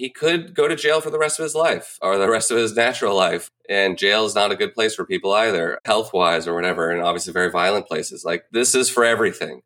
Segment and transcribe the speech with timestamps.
[0.00, 2.56] he could go to jail for the rest of his life or the rest of
[2.56, 3.50] his natural life.
[3.68, 6.90] And jail is not a good place for people either, health wise or whatever.
[6.90, 8.24] And obviously, very violent places.
[8.24, 9.60] Like, this is for everything.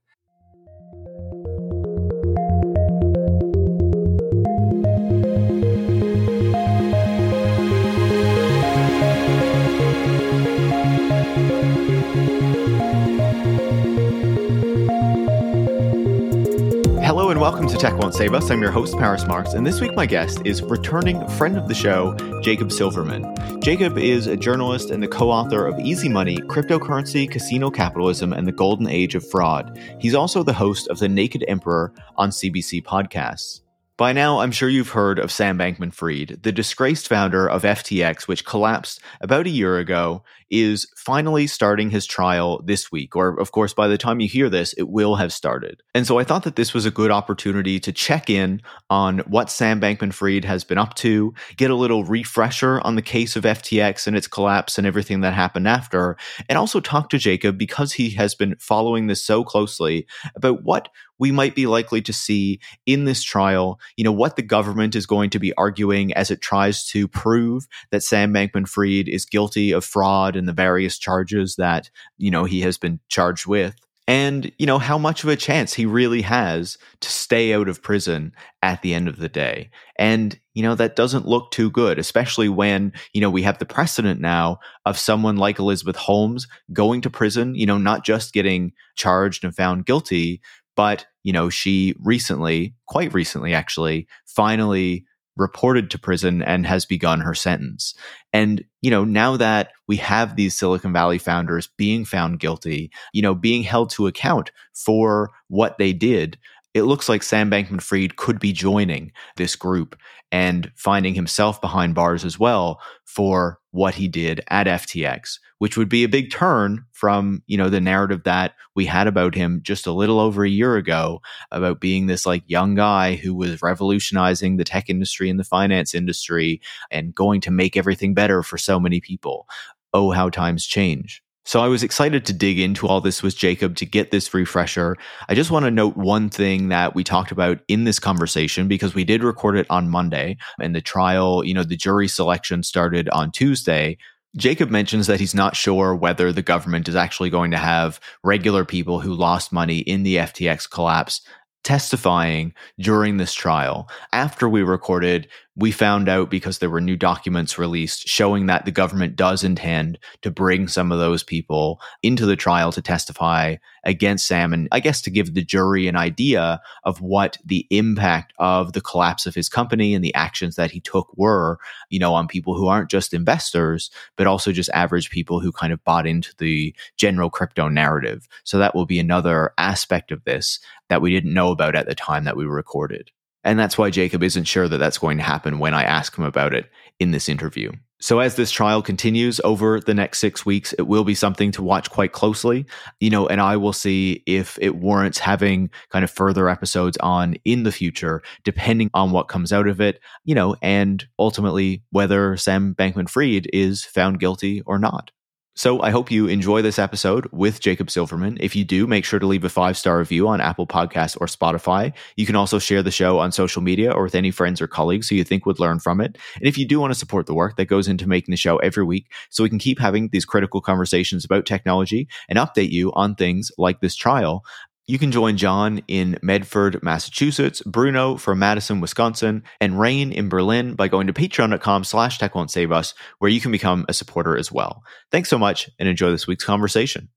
[17.45, 18.51] Welcome to Tech Won't Save Us.
[18.51, 21.75] I'm your host, Paris Marx, and this week my guest is returning friend of the
[21.75, 23.61] show, Jacob Silverman.
[23.61, 28.49] Jacob is a journalist and the co author of Easy Money Cryptocurrency, Casino Capitalism, and
[28.49, 29.79] the Golden Age of Fraud.
[29.99, 33.61] He's also the host of The Naked Emperor on CBC Podcasts.
[33.97, 38.27] By now, I'm sure you've heard of Sam Bankman Fried, the disgraced founder of FTX,
[38.27, 43.15] which collapsed about a year ago, is finally starting his trial this week.
[43.15, 45.81] Or, of course, by the time you hear this, it will have started.
[45.95, 49.49] And so I thought that this was a good opportunity to check in on what
[49.49, 53.45] Sam Bankman Fried has been up to, get a little refresher on the case of
[53.45, 56.17] FTX and its collapse and everything that happened after,
[56.49, 60.89] and also talk to Jacob because he has been following this so closely about what
[61.19, 65.07] we might be likely to see in this trial, you know, what the government is
[65.07, 69.73] going to be arguing as it tries to prove that Sam Bankman Fried is guilty
[69.73, 73.75] of fraud and the various charges that, you know, he has been charged with.
[74.07, 77.83] And, you know, how much of a chance he really has to stay out of
[77.83, 79.71] prison at the end of the day.
[79.99, 83.65] And, you know, that doesn't look too good, especially when, you know, we have the
[83.65, 88.73] precedent now of someone like Elizabeth Holmes going to prison, you know, not just getting
[88.95, 90.43] charged and found guilty,
[90.77, 95.05] but, you know, she recently, quite recently actually, finally
[95.37, 97.95] reported to prison and has begun her sentence.
[98.33, 103.23] And, you know, now that we have these Silicon Valley founders being found guilty, you
[103.23, 106.39] know, being held to account for what they did,
[106.73, 109.97] it looks like Sam Bankman Fried could be joining this group
[110.31, 115.89] and finding himself behind bars as well for what he did at FTX, which would
[115.89, 119.85] be a big turn from, you know, the narrative that we had about him just
[119.85, 121.21] a little over a year ago
[121.51, 125.93] about being this like young guy who was revolutionizing the tech industry and the finance
[125.93, 126.61] industry
[126.93, 129.49] and going to make everything better for so many people.
[129.93, 131.24] Oh, how times change.
[131.47, 134.97] So I was excited to dig into all this with Jacob to get this refresher.
[135.29, 138.95] I just want to note one thing that we talked about in this conversation because
[138.95, 143.11] we did record it on Monday and the trial, you know, the jury selection started
[143.11, 143.99] on Tuesday.
[144.37, 148.65] Jacob mentions that he's not sure whether the government is actually going to have regular
[148.65, 151.21] people who lost money in the FTX collapse
[151.65, 153.89] testifying during this trial.
[154.13, 158.73] After we recorded, we found out because there were new documents released showing that the
[158.73, 163.55] government does intend to bring some of those people into the trial to testify
[163.85, 164.53] against Sam.
[164.53, 168.81] And I guess to give the jury an idea of what the impact of the
[168.81, 172.57] collapse of his company and the actions that he took were, you know, on people
[172.57, 176.75] who aren't just investors, but also just average people who kind of bought into the
[176.97, 178.27] general crypto narrative.
[178.43, 181.95] So that will be another aspect of this that we didn't know about at the
[181.95, 183.13] time that we recorded.
[183.45, 186.25] And that's why Jacob isn't sure that that's going to happen when I ask him
[186.25, 187.73] about it in this interview.
[188.01, 191.63] So, as this trial continues over the next six weeks, it will be something to
[191.63, 192.67] watch quite closely,
[193.01, 197.37] you know, and I will see if it warrants having kind of further episodes on
[197.47, 202.37] in the future, depending on what comes out of it, you know, and ultimately whether
[202.37, 205.11] Sam Bankman Fried is found guilty or not.
[205.57, 208.39] So I hope you enjoy this episode with Jacob Silverman.
[208.41, 211.29] If you do, make sure to leave a five star review on Apple Podcasts or
[211.29, 211.93] Spotify.
[212.17, 215.09] You can also share the show on social media or with any friends or colleagues
[215.09, 216.19] who you think would learn from it.
[216.35, 218.57] And if you do want to support the work that goes into making the show
[218.57, 222.93] every week, so we can keep having these critical conversations about technology and update you
[222.95, 224.45] on things like this trial,
[224.87, 230.75] you can join John in Medford, Massachusetts, Bruno from Madison, Wisconsin, and Rain in Berlin
[230.75, 234.37] by going to patreon.com slash tech won't save us, where you can become a supporter
[234.37, 234.83] as well.
[235.11, 237.09] Thanks so much and enjoy this week's conversation.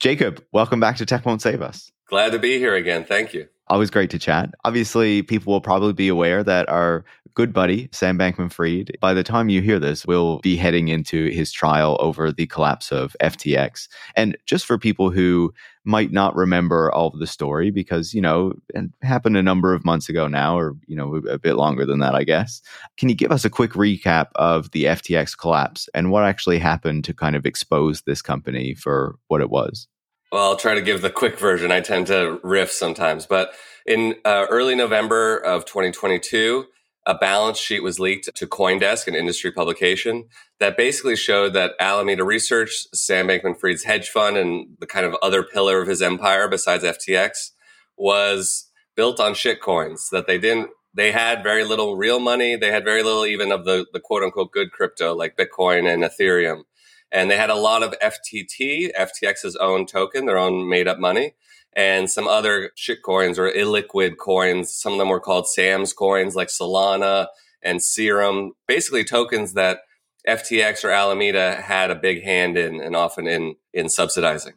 [0.00, 1.90] Jacob, welcome back to Tech Won't Save Us.
[2.08, 3.04] Glad to be here again.
[3.04, 3.48] Thank you.
[3.68, 4.50] Always great to chat.
[4.64, 7.04] Obviously, people will probably be aware that our
[7.34, 11.28] good buddy, Sam Bankman Fried, by the time you hear this, will be heading into
[11.30, 13.88] his trial over the collapse of FTX.
[14.16, 15.52] And just for people who
[15.84, 19.84] might not remember all of the story, because, you know, it happened a number of
[19.84, 22.60] months ago now, or, you know, a bit longer than that, I guess.
[22.96, 27.04] Can you give us a quick recap of the FTX collapse and what actually happened
[27.04, 29.88] to kind of expose this company for what it was?
[30.30, 31.72] Well, I'll try to give the quick version.
[31.72, 33.54] I tend to riff sometimes, but
[33.86, 36.66] in uh, early November of 2022,
[37.08, 40.26] a balance sheet was leaked to Coindesk, an industry publication,
[40.60, 45.16] that basically showed that Alameda Research, Sam Bankman Fried's hedge fund, and the kind of
[45.22, 47.52] other pillar of his empire besides FTX
[47.96, 52.56] was built on shitcoins, that they didn't They had very little real money.
[52.56, 56.02] They had very little even of the, the quote unquote good crypto like Bitcoin and
[56.02, 56.64] Ethereum.
[57.10, 61.34] And they had a lot of FTT, FTX's own token, their own made up money,
[61.74, 64.74] and some other shit coins or illiquid coins.
[64.74, 67.28] Some of them were called SAMS coins like Solana
[67.62, 69.80] and Serum, basically tokens that
[70.26, 74.54] FTX or Alameda had a big hand in and often in, in subsidizing.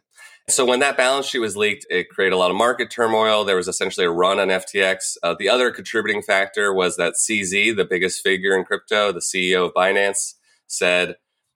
[0.48, 3.44] So when that balance sheet was leaked, it created a lot of market turmoil.
[3.44, 5.16] There was essentially a run on FTX.
[5.22, 9.66] Uh, the other contributing factor was that CZ, the biggest figure in crypto, the CEO
[9.66, 10.34] of Binance,
[10.66, 11.14] said,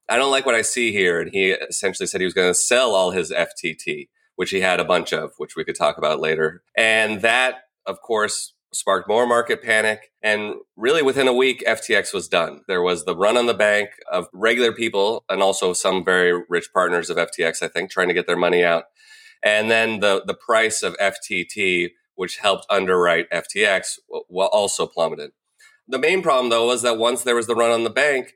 [0.08, 1.20] I don't like what I see here.
[1.20, 4.80] And he essentially said he was going to sell all his FTT, which he had
[4.80, 6.62] a bunch of, which we could talk about later.
[6.76, 10.12] And that, of course, sparked more market panic.
[10.22, 12.62] And really within a week, FTX was done.
[12.68, 16.68] There was the run on the bank of regular people and also some very rich
[16.72, 18.84] partners of FTX, I think, trying to get their money out.
[19.42, 23.98] And then the, the price of FTT, which helped underwrite FTX,
[24.28, 25.30] also plummeted.
[25.88, 28.34] The main problem, though, was that once there was the run on the bank,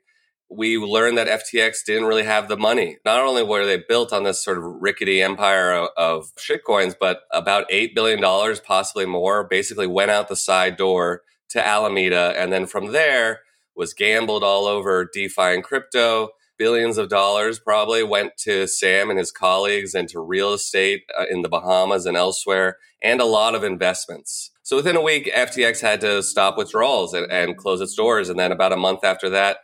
[0.51, 2.97] we learned that FTX didn't really have the money.
[3.05, 7.69] Not only were they built on this sort of rickety empire of, shitcoins, but about
[7.69, 8.21] $8 billion,
[8.63, 12.33] possibly more, basically went out the side door to Alameda.
[12.37, 13.41] And then from there
[13.75, 16.29] was gambled all over DeFi and crypto.
[16.57, 21.25] Billions of dollars probably went to Sam and his colleagues and to real estate uh,
[21.29, 24.51] in the Bahamas and elsewhere, and a lot of investments.
[24.61, 28.29] So within a week, FTX had to stop withdrawals and, and close its doors.
[28.29, 29.57] And then about a month after that,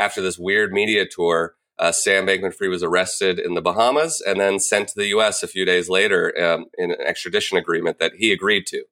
[0.00, 4.40] after this weird media tour, uh, Sam Bankman Fried was arrested in the Bahamas and
[4.40, 8.12] then sent to the US a few days later um, in an extradition agreement that
[8.16, 8.84] he agreed to.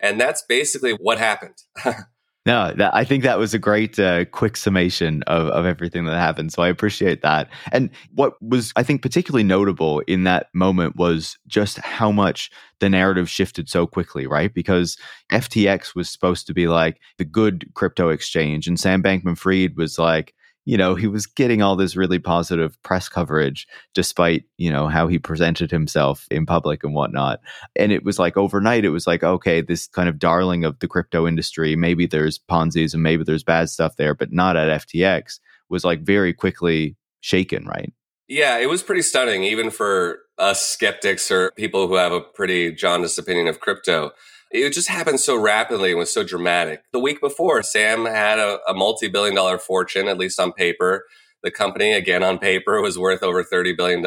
[0.00, 1.56] And that's basically what happened.
[2.46, 6.16] no, that, I think that was a great uh, quick summation of, of everything that
[6.16, 6.52] happened.
[6.52, 7.48] So I appreciate that.
[7.72, 12.88] And what was, I think, particularly notable in that moment was just how much the
[12.88, 14.54] narrative shifted so quickly, right?
[14.54, 14.96] Because
[15.32, 19.98] FTX was supposed to be like the good crypto exchange, and Sam Bankman Fried was
[19.98, 20.34] like,
[20.68, 25.08] you know, he was getting all this really positive press coverage despite, you know, how
[25.08, 27.40] he presented himself in public and whatnot.
[27.74, 30.86] And it was like overnight, it was like, okay, this kind of darling of the
[30.86, 35.40] crypto industry, maybe there's Ponzi's and maybe there's bad stuff there, but not at FTX,
[35.70, 37.90] was like very quickly shaken, right?
[38.28, 42.72] Yeah, it was pretty stunning, even for us skeptics or people who have a pretty
[42.72, 44.10] jaundiced opinion of crypto.
[44.50, 46.82] It just happened so rapidly and was so dramatic.
[46.92, 51.04] The week before, Sam had a, a multi billion dollar fortune, at least on paper.
[51.42, 54.04] The company, again on paper, was worth over $30 billion.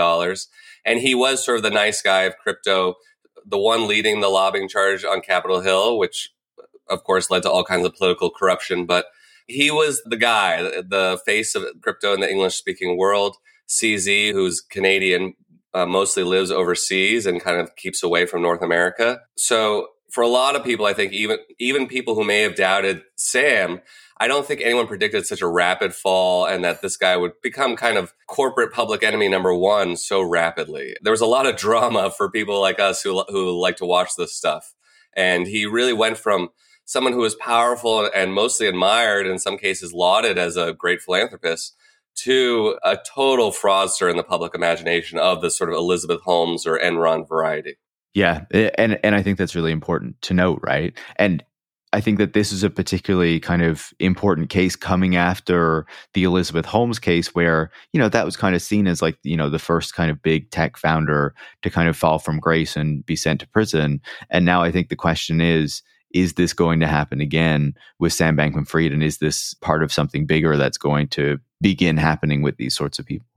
[0.83, 2.95] And he was sort of the nice guy of crypto,
[3.45, 6.31] the one leading the lobbying charge on Capitol Hill, which
[6.89, 8.85] of course led to all kinds of political corruption.
[8.85, 9.05] But
[9.47, 13.37] he was the guy, the face of crypto in the English speaking world.
[13.69, 15.35] CZ, who's Canadian,
[15.73, 19.21] uh, mostly lives overseas and kind of keeps away from North America.
[19.37, 23.01] So for a lot of people, I think even even people who may have doubted
[23.15, 23.81] Sam,
[24.17, 27.75] I don't think anyone predicted such a rapid fall and that this guy would become
[27.75, 30.95] kind of corporate public enemy number one so rapidly.
[31.01, 34.09] There was a lot of drama for people like us who who like to watch
[34.17, 34.73] this stuff,
[35.15, 36.49] and he really went from
[36.83, 41.73] someone who was powerful and mostly admired, in some cases lauded as a great philanthropist,
[42.15, 46.77] to a total fraudster in the public imagination of the sort of Elizabeth Holmes or
[46.77, 47.77] Enron variety.
[48.13, 50.97] Yeah, eh, and and I think that's really important to note, right?
[51.15, 51.43] And
[51.93, 56.65] I think that this is a particularly kind of important case coming after the Elizabeth
[56.65, 59.59] Holmes case, where, you know, that was kind of seen as like, you know, the
[59.59, 61.33] first kind of big tech founder
[61.63, 63.99] to kind of fall from grace and be sent to prison.
[64.29, 65.81] And now I think the question is,
[66.13, 68.91] is this going to happen again with Sam Bankman Fried?
[68.93, 72.99] And is this part of something bigger that's going to begin happening with these sorts
[72.99, 73.30] of people?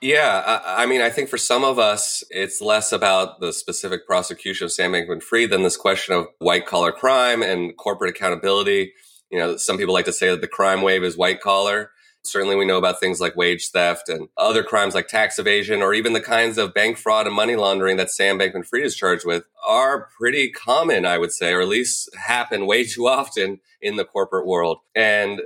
[0.00, 4.06] Yeah, I, I, mean, I think for some of us, it's less about the specific
[4.06, 8.94] prosecution of Sam Bankman-Fried than this question of white collar crime and corporate accountability.
[9.30, 11.90] You know, some people like to say that the crime wave is white collar.
[12.22, 15.92] Certainly, we know about things like wage theft and other crimes like tax evasion, or
[15.92, 19.44] even the kinds of bank fraud and money laundering that Sam Bankman-Fried is charged with,
[19.66, 24.04] are pretty common, I would say, or at least happen way too often in the
[24.04, 24.78] corporate world.
[24.94, 25.40] And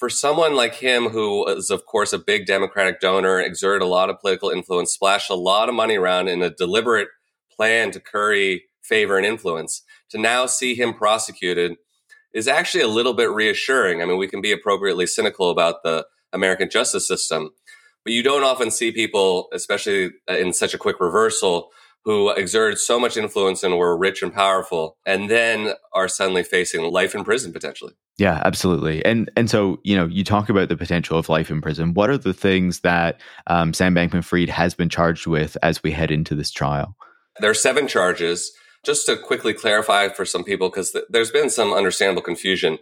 [0.00, 4.08] for someone like him, who is, of course, a big Democratic donor, exerted a lot
[4.08, 7.08] of political influence, splashed a lot of money around in a deliberate
[7.54, 11.76] plan to curry favor and influence, to now see him prosecuted
[12.32, 14.00] is actually a little bit reassuring.
[14.00, 17.50] I mean, we can be appropriately cynical about the American justice system,
[18.02, 21.68] but you don't often see people, especially in such a quick reversal,
[22.04, 26.82] who exerted so much influence and were rich and powerful, and then are suddenly facing
[26.82, 27.92] life in prison potentially.
[28.18, 29.04] Yeah, absolutely.
[29.04, 31.94] And and so you know, you talk about the potential of life in prison.
[31.94, 36.10] What are the things that um, Sam Bankman-Fried has been charged with as we head
[36.10, 36.96] into this trial?
[37.40, 38.52] There are seven charges.
[38.82, 42.78] Just to quickly clarify for some people, because th- there's been some understandable confusion.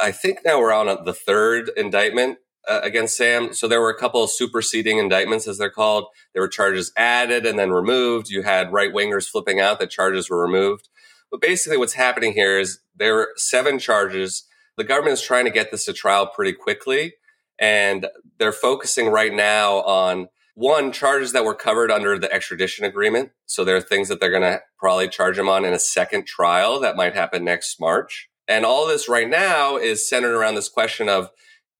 [0.00, 3.52] I think now we're on the third indictment uh, against Sam.
[3.52, 6.06] So there were a couple of superseding indictments, as they're called.
[6.32, 8.30] There were charges added and then removed.
[8.30, 10.88] You had right wingers flipping out that charges were removed.
[11.30, 14.46] But basically, what's happening here is there were seven charges.
[14.76, 17.14] The government is trying to get this to trial pretty quickly.
[17.58, 18.06] And
[18.38, 23.30] they're focusing right now on one, charges that were covered under the extradition agreement.
[23.46, 26.26] So there are things that they're going to probably charge him on in a second
[26.26, 28.28] trial that might happen next March.
[28.48, 31.30] And all this right now is centered around this question of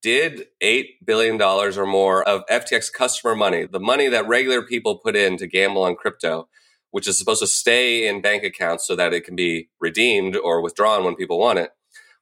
[0.01, 5.15] did $8 billion or more of FTX customer money, the money that regular people put
[5.15, 6.47] in to gamble on crypto,
[6.91, 10.61] which is supposed to stay in bank accounts so that it can be redeemed or
[10.61, 11.71] withdrawn when people want it,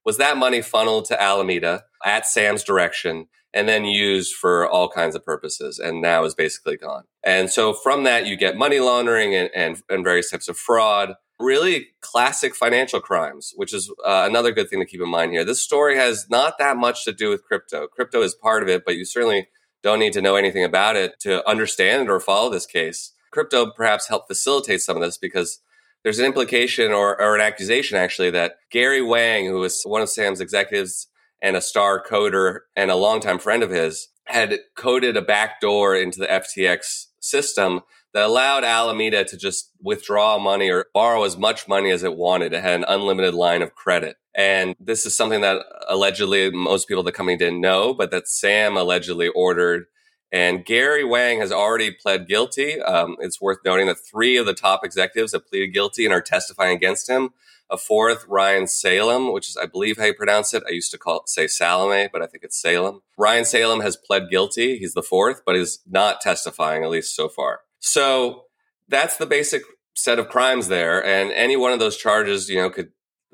[0.06, 5.16] was that money funneled to Alameda at Sam's direction and then used for all kinds
[5.16, 7.04] of purposes and now is basically gone.
[7.24, 11.16] And so from that, you get money laundering and, and, and various types of fraud
[11.40, 15.46] really classic financial crimes, which is uh, another good thing to keep in mind here.
[15.46, 17.88] This story has not that much to do with crypto.
[17.88, 19.48] Crypto is part of it, but you certainly
[19.82, 23.14] don't need to know anything about it to understand or follow this case.
[23.32, 25.62] Crypto perhaps helped facilitate some of this because
[26.04, 30.10] there's an implication or, or an accusation actually that Gary Wang, who was one of
[30.10, 31.08] Sam's executives
[31.42, 36.20] and a star coder and a longtime friend of his, had coded a backdoor into
[36.20, 37.82] the FTX system
[38.14, 42.54] that allowed Alameda to just withdraw money or borrow as much money as it wanted.
[42.54, 44.18] It had an unlimited line of credit.
[44.36, 48.28] And this is something that allegedly most people at the company didn't know, but that
[48.28, 49.86] Sam allegedly ordered.
[50.32, 52.80] And Gary Wang has already pled guilty.
[52.82, 56.22] Um, it's worth noting that three of the top executives have pleaded guilty and are
[56.22, 57.32] testifying against him.
[57.72, 60.64] A fourth, Ryan Salem, which is, I believe, how you pronounce it.
[60.68, 63.02] I used to call it, say Salome, but I think it's Salem.
[63.18, 64.80] Ryan Salem has pled guilty.
[64.80, 67.62] He's the fourth, but is not testifying, at least so far.
[67.80, 68.44] So
[68.88, 69.64] that's the basic
[69.96, 71.04] set of crimes there.
[71.04, 72.90] And any one of those charges, you know, could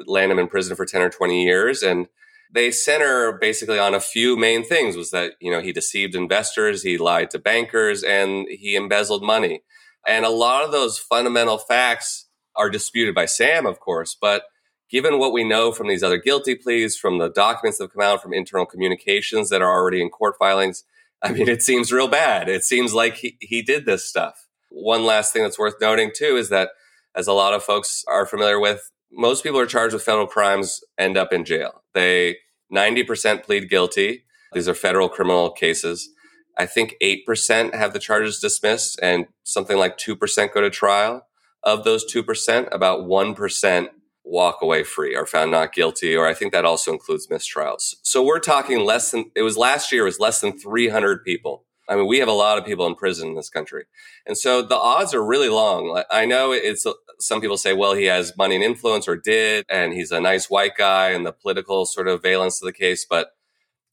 [0.06, 1.82] land him in prison for 10 or 20 years.
[1.82, 2.08] And
[2.54, 6.84] they center basically on a few main things was that, you know, he deceived investors,
[6.84, 9.62] he lied to bankers, and he embezzled money.
[10.08, 14.44] And a lot of those fundamental facts are disputed by Sam, of course, but
[14.90, 18.04] given what we know from these other guilty pleas, from the documents that have come
[18.04, 20.84] out, from internal communications that are already in court filings,
[21.22, 22.50] I mean, it seems real bad.
[22.50, 24.48] It seems like he, he did this stuff.
[24.70, 26.70] One last thing that's worth noting too is that,
[27.16, 30.82] as a lot of folks are familiar with, most people are charged with federal crimes
[30.98, 31.84] end up in jail.
[31.94, 32.38] They
[32.74, 34.26] 90% plead guilty.
[34.54, 36.10] These are federal criminal cases.
[36.58, 41.28] I think 8% have the charges dismissed and something like 2% go to trial.
[41.64, 43.88] Of those 2%, about 1%
[44.26, 47.96] walk away free or found not guilty, or I think that also includes mistrials.
[48.02, 51.66] So we're talking less than, it was last year, it was less than 300 people.
[51.88, 53.86] I mean, we have a lot of people in prison in this country.
[54.26, 56.04] And so the odds are really long.
[56.10, 56.86] I know it's,
[57.20, 60.50] some people say, well, he has money and influence or did, and he's a nice
[60.50, 63.06] white guy and the political sort of valence to the case.
[63.08, 63.30] But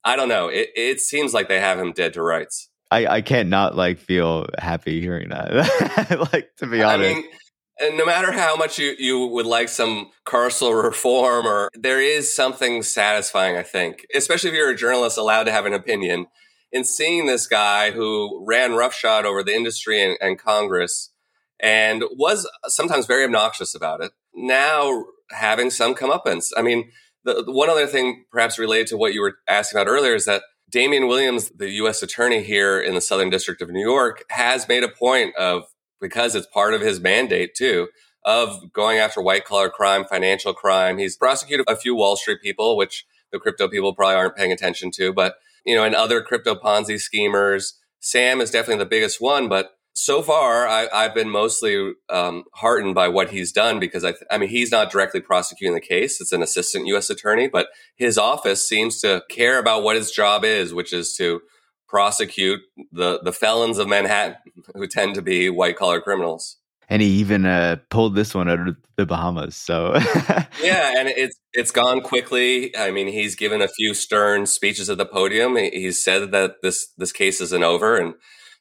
[0.02, 0.48] I don't know.
[0.48, 2.70] It, it seems like they have him dead to rights.
[2.90, 6.28] I, I can't not like feel happy hearing that.
[6.32, 7.10] like to be honest.
[7.10, 7.24] I mean,
[7.80, 12.34] and no matter how much you, you would like some carceral reform or there is
[12.34, 16.26] something satisfying, I think, especially if you're a journalist allowed to have an opinion
[16.70, 21.10] in seeing this guy who ran roughshod over the industry and, and Congress
[21.60, 24.12] and was sometimes very obnoxious about it.
[24.34, 26.50] Now having some comeuppance.
[26.56, 26.90] I mean,
[27.24, 30.24] the, the one other thing perhaps related to what you were asking about earlier is
[30.24, 32.02] that Damian Williams, the U.S.
[32.02, 35.64] attorney here in the Southern District of New York, has made a point of
[36.02, 37.88] because it's part of his mandate too
[38.24, 40.98] of going after white collar crime, financial crime.
[40.98, 44.90] He's prosecuted a few Wall Street people, which the crypto people probably aren't paying attention
[44.96, 47.78] to, but you know, and other crypto Ponzi schemers.
[48.00, 52.94] Sam is definitely the biggest one, but so far I, have been mostly um, heartened
[52.94, 56.20] by what he's done because I, th- I mean, he's not directly prosecuting the case.
[56.20, 57.10] It's an assistant U.S.
[57.10, 61.42] attorney, but his office seems to care about what his job is, which is to
[61.88, 64.36] prosecute the the felons of Manhattan,
[64.74, 66.56] who tend to be white collar criminals.
[66.88, 69.56] And he even uh, pulled this one out of the Bahamas.
[69.56, 69.94] So
[70.62, 72.76] yeah, and it's it's gone quickly.
[72.76, 75.56] I mean, he's given a few stern speeches at the podium.
[75.56, 78.14] He's said that this this case isn't over, and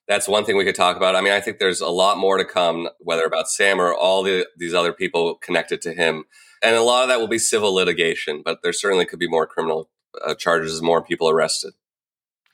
[0.08, 1.16] that's one thing we could talk about.
[1.16, 4.24] I mean, I think there's a lot more to come, whether about Sam or all
[4.24, 6.26] the, these other people connected to him,
[6.64, 8.42] and a lot of that will be civil litigation.
[8.46, 9.90] But there certainly could be more criminal
[10.24, 11.74] uh, charges, more people arrested.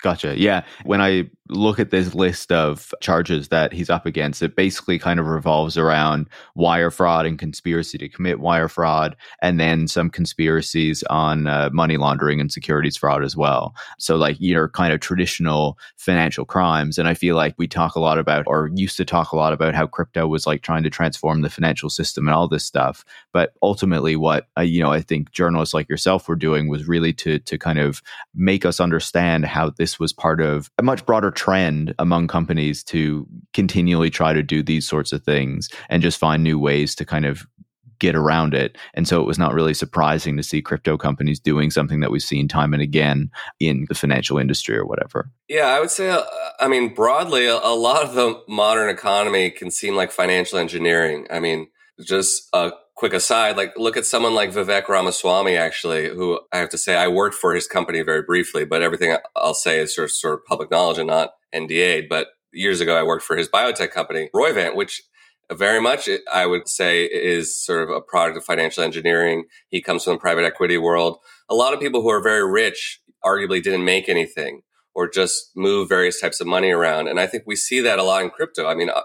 [0.01, 0.39] Gotcha.
[0.39, 0.63] Yeah.
[0.84, 5.20] When I look at this list of charges that he's up against, it basically kind
[5.20, 11.04] of revolves around wire fraud and conspiracy to commit wire fraud, and then some conspiracies
[11.04, 13.75] on uh, money laundering and securities fraud as well.
[13.98, 16.98] So, like, you know, kind of traditional financial crimes.
[16.98, 19.54] And I feel like we talk a lot about, or used to talk a lot
[19.54, 23.06] about, how crypto was like trying to transform the financial system and all this stuff.
[23.34, 27.13] But ultimately, what, uh, you know, I think journalists like yourself were doing was really
[27.13, 28.01] to, to kind of
[28.34, 33.25] make us understand how this was part of a much broader trend among companies to
[33.53, 37.25] continually try to do these sorts of things and just find new ways to kind
[37.25, 37.48] of
[38.00, 38.77] get around it.
[38.94, 42.22] And so it was not really surprising to see crypto companies doing something that we've
[42.22, 45.32] seen time and again in the financial industry or whatever.
[45.48, 46.24] Yeah, I would say, uh,
[46.60, 51.27] I mean, broadly, a, a, lot of the modern economy can seem like financial engineering.
[51.32, 51.70] I mean,
[52.03, 56.70] just a quick aside, like look at someone like Vivek Ramaswamy, actually, who I have
[56.70, 60.06] to say I worked for his company very briefly, but everything I'll say is sort
[60.06, 62.10] of, sort of public knowledge and not NDA'd.
[62.10, 65.04] But years ago, I worked for his biotech company, Roivant, which
[65.54, 69.46] very much I would say is sort of a product of financial engineering.
[69.70, 71.20] He comes from the private equity world.
[71.50, 74.62] A lot of people who are very rich arguably didn't make anything
[74.96, 77.08] or just move various types of money around.
[77.08, 78.66] And I think we see that a lot in crypto.
[78.66, 79.04] I mean, uh,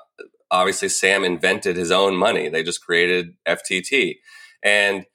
[0.52, 2.48] obviously Sam invented his own money.
[2.48, 4.18] They just created FTT.
[4.62, 5.06] And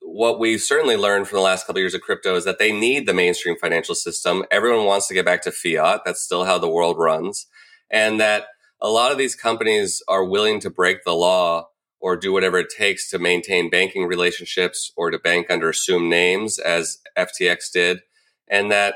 [0.00, 2.72] what we've certainly learned from the last couple of years of crypto is that they
[2.72, 4.44] need the mainstream financial system.
[4.50, 6.00] Everyone wants to get back to fiat.
[6.04, 7.46] That's still how the world runs.
[7.90, 8.46] And that
[8.80, 11.68] a lot of these companies are willing to break the law
[12.00, 16.58] or do whatever it takes to maintain banking relationships or to bank under assumed names
[16.58, 18.00] as FTX did.
[18.48, 18.94] And that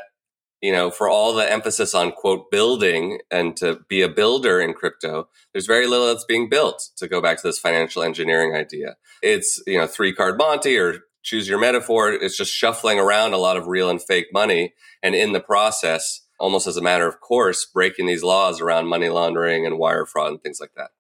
[0.63, 4.73] you know, for all the emphasis on quote building and to be a builder in
[4.73, 8.97] crypto, there's very little that's being built to go back to this financial engineering idea.
[9.23, 12.11] It's, you know, three card Monte or choose your metaphor.
[12.13, 14.75] It's just shuffling around a lot of real and fake money.
[15.03, 19.09] And in the process, almost as a matter of course, breaking these laws around money
[19.09, 20.91] laundering and wire fraud and things like that.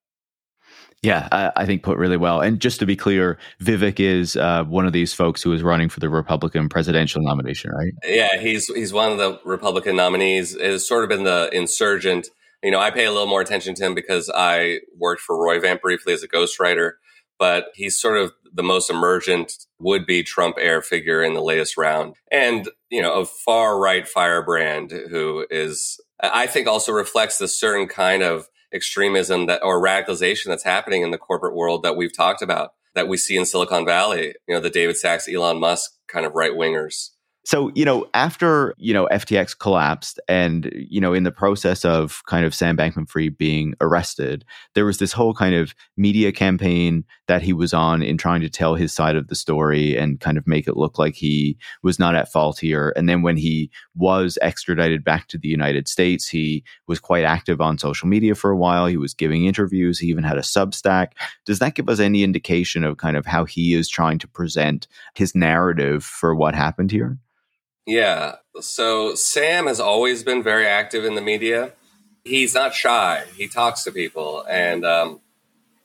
[1.07, 2.41] Yeah, I, I, think put really well.
[2.41, 5.89] And just to be clear, Vivek is uh, one of these folks who is running
[5.89, 7.93] for the Republican presidential nomination, right?
[8.05, 10.61] Yeah, he's he's one of the Republican nominees.
[10.61, 12.27] Has sort of been the insurgent.
[12.61, 15.81] You know, I pay a little more attention to him because I worked for Roivant
[15.81, 16.95] briefly as a ghostwriter,
[17.39, 21.77] but he's sort of the most emergent would be Trump heir figure in the latest
[21.77, 22.17] round.
[22.33, 27.87] And, you know, a far right firebrand who is, I think also reflects the certain
[27.87, 32.43] kind of extremism that or radicalization that's happening in the corporate world that we've talked
[32.43, 34.35] about that we see in Silicon Valley.
[34.49, 37.11] You know, the David Sacks, Elon Musk kind of right wingers.
[37.47, 42.21] So, you know, after, you know, FTX collapsed and, you know, in the process of
[42.27, 47.05] kind of Sam Bankman Fried being arrested, there was this whole kind of media campaign
[47.29, 50.39] that he was on in trying to tell his side of the story and kind
[50.39, 52.93] of make it look like he was not at fault here.
[52.97, 57.61] And then when he was extradited back to the United States, he was quite active
[57.61, 58.89] on social media for a while.
[58.89, 60.01] He was giving interviews.
[60.01, 61.13] He even had a Substack.
[61.45, 64.89] Does that give us any indication of kind of how he is trying to present
[65.15, 67.17] his narrative for what happened here?
[67.87, 68.37] Yeah.
[68.61, 71.73] So Sam has always been very active in the media.
[72.25, 73.25] He's not shy.
[73.37, 75.21] He talks to people, and um,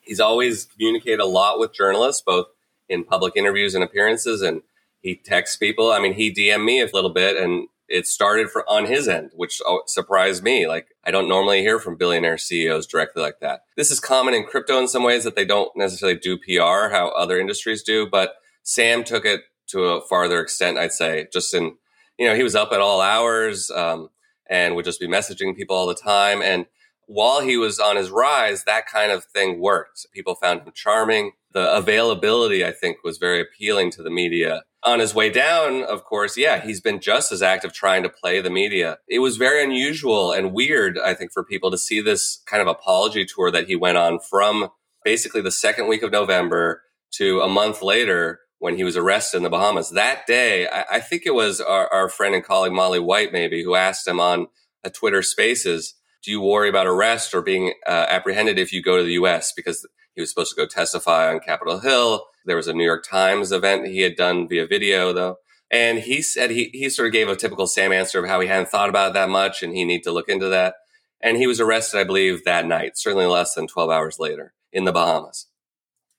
[0.02, 2.48] he's always communicated a lot with journalists, both
[2.90, 4.42] in public interviews and appearances.
[4.42, 4.64] And
[5.02, 5.92] he texts people.
[5.92, 9.32] I mean, he DM'd me a little bit, and it started for on his end,
[9.36, 10.68] which surprised me.
[10.68, 13.66] Like I don't normally hear from billionaire CEOs directly like that.
[13.78, 17.10] This is common in crypto in some ways that they don't necessarily do PR how
[17.16, 21.78] other industries do, but Sam took it to a farther extent, I'd say, just in
[22.18, 24.10] you know, he was up at all hours um,
[24.50, 26.42] and would just be messaging people all the time.
[26.42, 26.66] And
[27.08, 30.06] while he was on his rise, that kind of thing worked.
[30.14, 31.32] People found him charming.
[31.54, 34.64] The availability, I think, was very appealing to the media.
[34.84, 38.42] On his way down, of course, yeah, he's been just as active trying to play
[38.42, 38.98] the media.
[39.08, 42.68] It was very unusual and weird, I think, for people to see this kind of
[42.68, 44.70] apology tour that he went on from
[45.04, 49.44] basically the second week of November to a month later when he was arrested in
[49.44, 49.90] the Bahamas.
[49.90, 53.64] That day, I, I think it was our, our, friend and colleague Molly White, maybe,
[53.64, 54.50] who asked him on
[54.84, 58.98] a Twitter Spaces, "Do you worry about arrest or being uh, apprehended if you go
[58.98, 62.28] to the U.S.?" Because he was supposed to go testify on Capitol Hill.
[62.46, 65.38] There was a New York Times event he had done via video, though.
[65.72, 68.48] And he said he, he sort of gave a typical Sam answer of how he
[68.48, 70.76] hadn't thought about it that much and he need to look into that.
[71.20, 74.84] And he was arrested, I believe, that night, certainly less than 12 hours later in
[74.84, 75.48] the Bahamas.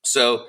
[0.03, 0.47] So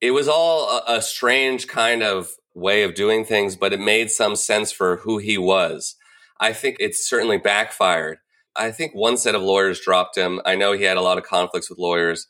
[0.00, 4.10] it was all a, a strange kind of way of doing things, but it made
[4.10, 5.96] some sense for who he was.
[6.40, 8.18] I think it's certainly backfired.
[8.54, 10.40] I think one set of lawyers dropped him.
[10.44, 12.28] I know he had a lot of conflicts with lawyers.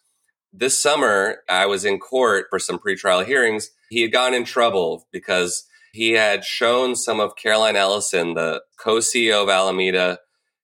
[0.53, 3.71] This summer, I was in court for some pretrial hearings.
[3.91, 8.97] He had gotten in trouble because he had shown some of Caroline Ellison, the co
[8.97, 10.19] CEO of Alameda,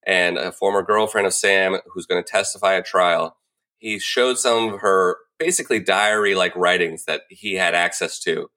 [0.06, 3.36] and a former girlfriend of Sam who's going to testify at trial.
[3.78, 8.48] He showed some of her basically diary like writings that he had access to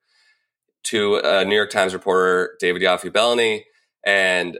[0.84, 3.64] to a New York Times reporter, David Yaffe Bellany,
[4.04, 4.58] and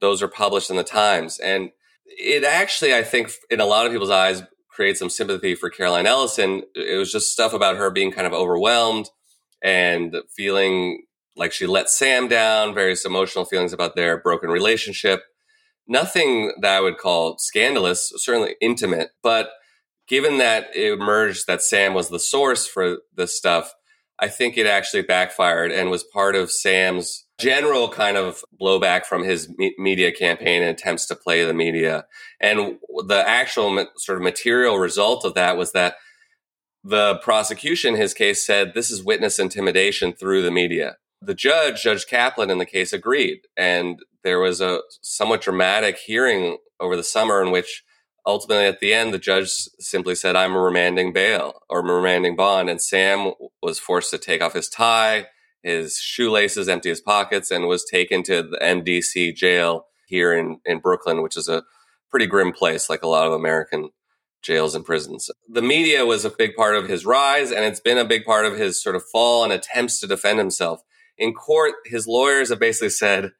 [0.00, 1.40] those are published in the Times.
[1.40, 1.70] And
[2.06, 6.06] it actually, I think, in a lot of people's eyes, creates some sympathy for Caroline
[6.06, 6.62] Ellison.
[6.76, 9.08] It was just stuff about her being kind of overwhelmed
[9.60, 11.02] and feeling
[11.34, 15.24] like she let Sam down, various emotional feelings about their broken relationship.
[15.88, 19.50] Nothing that I would call scandalous, certainly intimate, but
[20.08, 23.74] given that it emerged that Sam was the source for this stuff,
[24.18, 29.22] I think it actually backfired and was part of Sam's general kind of blowback from
[29.22, 32.06] his me- media campaign and attempts to play the media.
[32.40, 35.96] And the actual ma- sort of material result of that was that
[36.82, 40.96] the prosecution, in his case said this is witness intimidation through the media.
[41.20, 43.40] The judge, Judge Kaplan, in the case agreed.
[43.56, 47.82] And there was a somewhat dramatic hearing over the summer in which
[48.26, 52.82] ultimately at the end the judge simply said i'm remanding bail or remanding bond and
[52.82, 55.26] sam was forced to take off his tie
[55.62, 60.78] his shoelaces empty his pockets and was taken to the mdc jail here in, in
[60.78, 61.62] brooklyn which is a
[62.10, 63.90] pretty grim place like a lot of american
[64.46, 65.28] jails and prisons.
[65.48, 68.46] The media was a big part of his rise and it's been a big part
[68.46, 70.82] of his sort of fall and attempts to defend himself.
[71.18, 73.32] In court his lawyers have basically said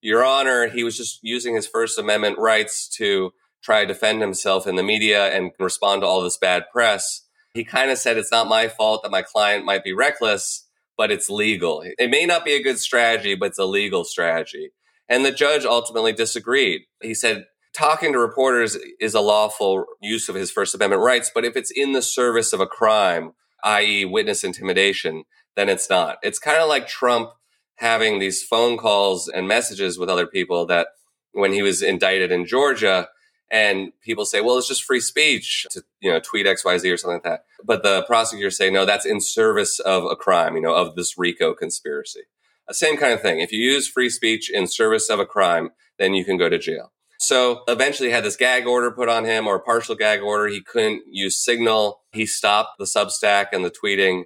[0.00, 3.32] your honor he was just using his first amendment rights to
[3.66, 7.26] try to defend himself in the media and respond to all this bad press.
[7.52, 11.10] He kind of said, It's not my fault that my client might be reckless, but
[11.10, 11.82] it's legal.
[11.84, 14.70] It may not be a good strategy, but it's a legal strategy.
[15.08, 16.82] And the judge ultimately disagreed.
[17.02, 21.44] He said, Talking to reporters is a lawful use of his First Amendment rights, but
[21.44, 23.32] if it's in the service of a crime,
[23.64, 25.24] i.e., witness intimidation,
[25.56, 26.18] then it's not.
[26.22, 27.30] It's kind of like Trump
[27.74, 30.86] having these phone calls and messages with other people that
[31.32, 33.08] when he was indicted in Georgia,
[33.50, 37.16] and people say, well, it's just free speech to, you know, tweet XYZ or something
[37.16, 37.44] like that.
[37.64, 41.16] But the prosecutors say, no, that's in service of a crime, you know, of this
[41.16, 42.22] RICO conspiracy.
[42.68, 43.40] Uh, same kind of thing.
[43.40, 46.58] If you use free speech in service of a crime, then you can go to
[46.58, 46.92] jail.
[47.18, 50.48] So eventually had this gag order put on him or a partial gag order.
[50.48, 52.00] He couldn't use Signal.
[52.12, 54.24] He stopped the Substack and the tweeting,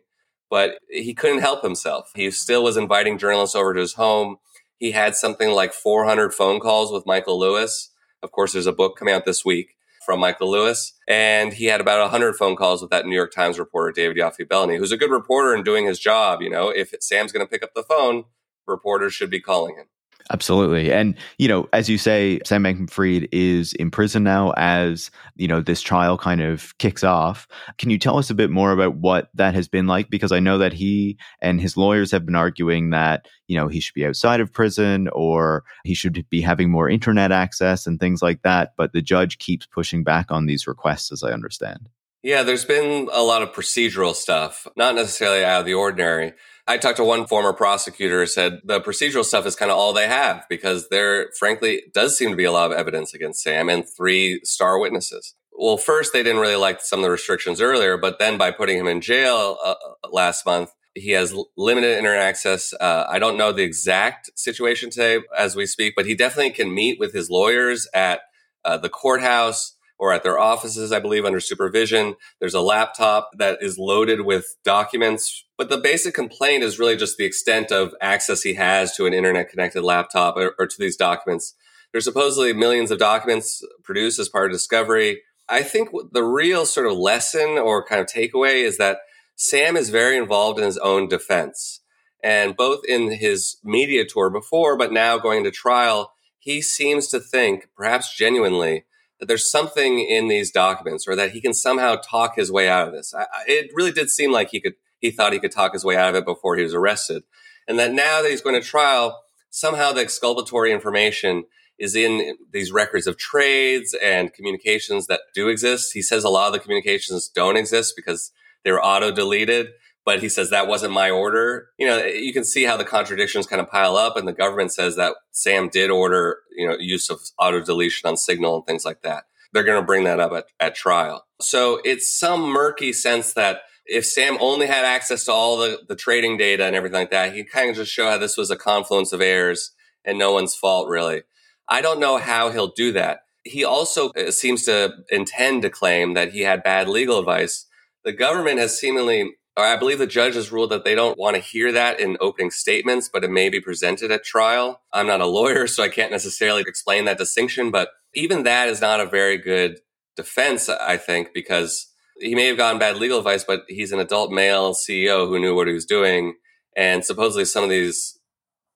[0.49, 2.11] but he couldn't help himself.
[2.17, 4.37] He still was inviting journalists over to his home.
[4.79, 7.90] He had something like 400 phone calls with Michael Lewis
[8.23, 11.81] of course, there's a book coming out this week from Michael Lewis, and he had
[11.81, 14.97] about 100 phone calls with that New York Times reporter, David Yaffe Bellany, who's a
[14.97, 16.43] good reporter and doing his job.
[16.43, 18.25] You know, if Sam's going to pick up the phone,
[18.67, 19.87] reporters should be calling him.
[20.33, 20.93] Absolutely.
[20.93, 25.49] And, you know, as you say, Sam Bankman Fried is in prison now as, you
[25.49, 27.49] know, this trial kind of kicks off.
[27.79, 30.09] Can you tell us a bit more about what that has been like?
[30.09, 33.81] Because I know that he and his lawyers have been arguing that, you know, he
[33.81, 38.23] should be outside of prison or he should be having more internet access and things
[38.23, 38.75] like that.
[38.77, 41.89] But the judge keeps pushing back on these requests, as I understand.
[42.23, 46.35] Yeah, there's been a lot of procedural stuff, not necessarily out of the ordinary.
[46.71, 49.93] I talked to one former prosecutor who said the procedural stuff is kind of all
[49.93, 53.69] they have because there, frankly, does seem to be a lot of evidence against Sam
[53.69, 55.35] and three star witnesses.
[55.53, 58.79] Well, first, they didn't really like some of the restrictions earlier, but then by putting
[58.79, 59.75] him in jail uh,
[60.13, 62.73] last month, he has limited internet access.
[62.81, 66.73] Uh, I don't know the exact situation today as we speak, but he definitely can
[66.73, 68.21] meet with his lawyers at
[68.65, 72.17] uh, the courthouse or at their offices, I believe, under supervision.
[72.41, 75.45] There's a laptop that is loaded with documents.
[75.59, 79.13] But the basic complaint is really just the extent of access he has to an
[79.13, 81.55] internet connected laptop or, or to these documents.
[81.93, 85.21] There's supposedly millions of documents produced as part of discovery.
[85.51, 89.01] I think the real sort of lesson or kind of takeaway is that
[89.37, 91.83] Sam is very involved in his own defense.
[92.25, 97.21] And both in his media tour before, but now going to trial, he seems to
[97.21, 98.85] think, perhaps genuinely,
[99.21, 102.89] that there's something in these documents or that he can somehow talk his way out
[102.89, 103.15] of this.
[103.15, 105.97] I, it really did seem like he could, he thought he could talk his way
[105.97, 107.23] out of it before he was arrested.
[107.69, 111.45] And that now that he's going to trial, somehow the exculpatory information
[111.79, 115.93] is in these records of trades and communications that do exist.
[115.93, 118.33] He says a lot of the communications don't exist because
[118.65, 119.69] they were auto deleted
[120.05, 121.69] but he says that wasn't my order.
[121.79, 124.73] You know, you can see how the contradictions kind of pile up, and the government
[124.73, 128.85] says that Sam did order, you know, use of auto deletion on Signal and things
[128.85, 129.25] like that.
[129.53, 131.25] They're going to bring that up at, at trial.
[131.41, 135.97] So it's some murky sense that if Sam only had access to all the, the
[135.97, 138.57] trading data and everything like that, he kind of just show how this was a
[138.57, 139.73] confluence of errors
[140.05, 141.23] and no one's fault, really.
[141.69, 143.21] I don't know how he'll do that.
[143.43, 147.67] He also uh, seems to intend to claim that he had bad legal advice.
[148.05, 149.33] The government has seemingly
[149.63, 152.51] I believe the judge has ruled that they don't want to hear that in opening
[152.51, 154.83] statements, but it may be presented at trial.
[154.93, 158.81] I'm not a lawyer, so I can't necessarily explain that distinction, but Even that is
[158.81, 159.81] not a very good
[160.17, 164.33] defense, I think, because he may have gotten bad legal advice, but he's an adult
[164.33, 166.35] male CEO who knew what he was doing.
[166.77, 168.19] And supposedly some of these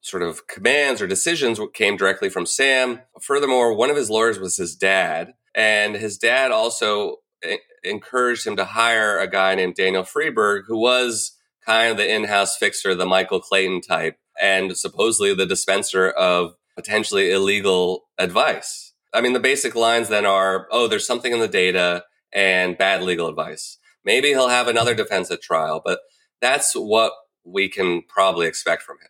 [0.01, 3.01] sort of commands or decisions came directly from Sam.
[3.21, 5.35] Furthermore, one of his lawyers was his dad.
[5.55, 10.79] And his dad also eh, encouraged him to hire a guy named Daniel Friedberg, who
[10.79, 16.11] was kind of the in house fixer, the Michael Clayton type, and supposedly the dispenser
[16.11, 18.93] of potentially illegal advice.
[19.13, 23.03] I mean, the basic lines then are oh, there's something in the data and bad
[23.03, 23.79] legal advice.
[24.05, 26.01] Maybe he'll have another defense at trial, but
[26.41, 27.13] that's what
[27.45, 29.09] we can probably expect from him.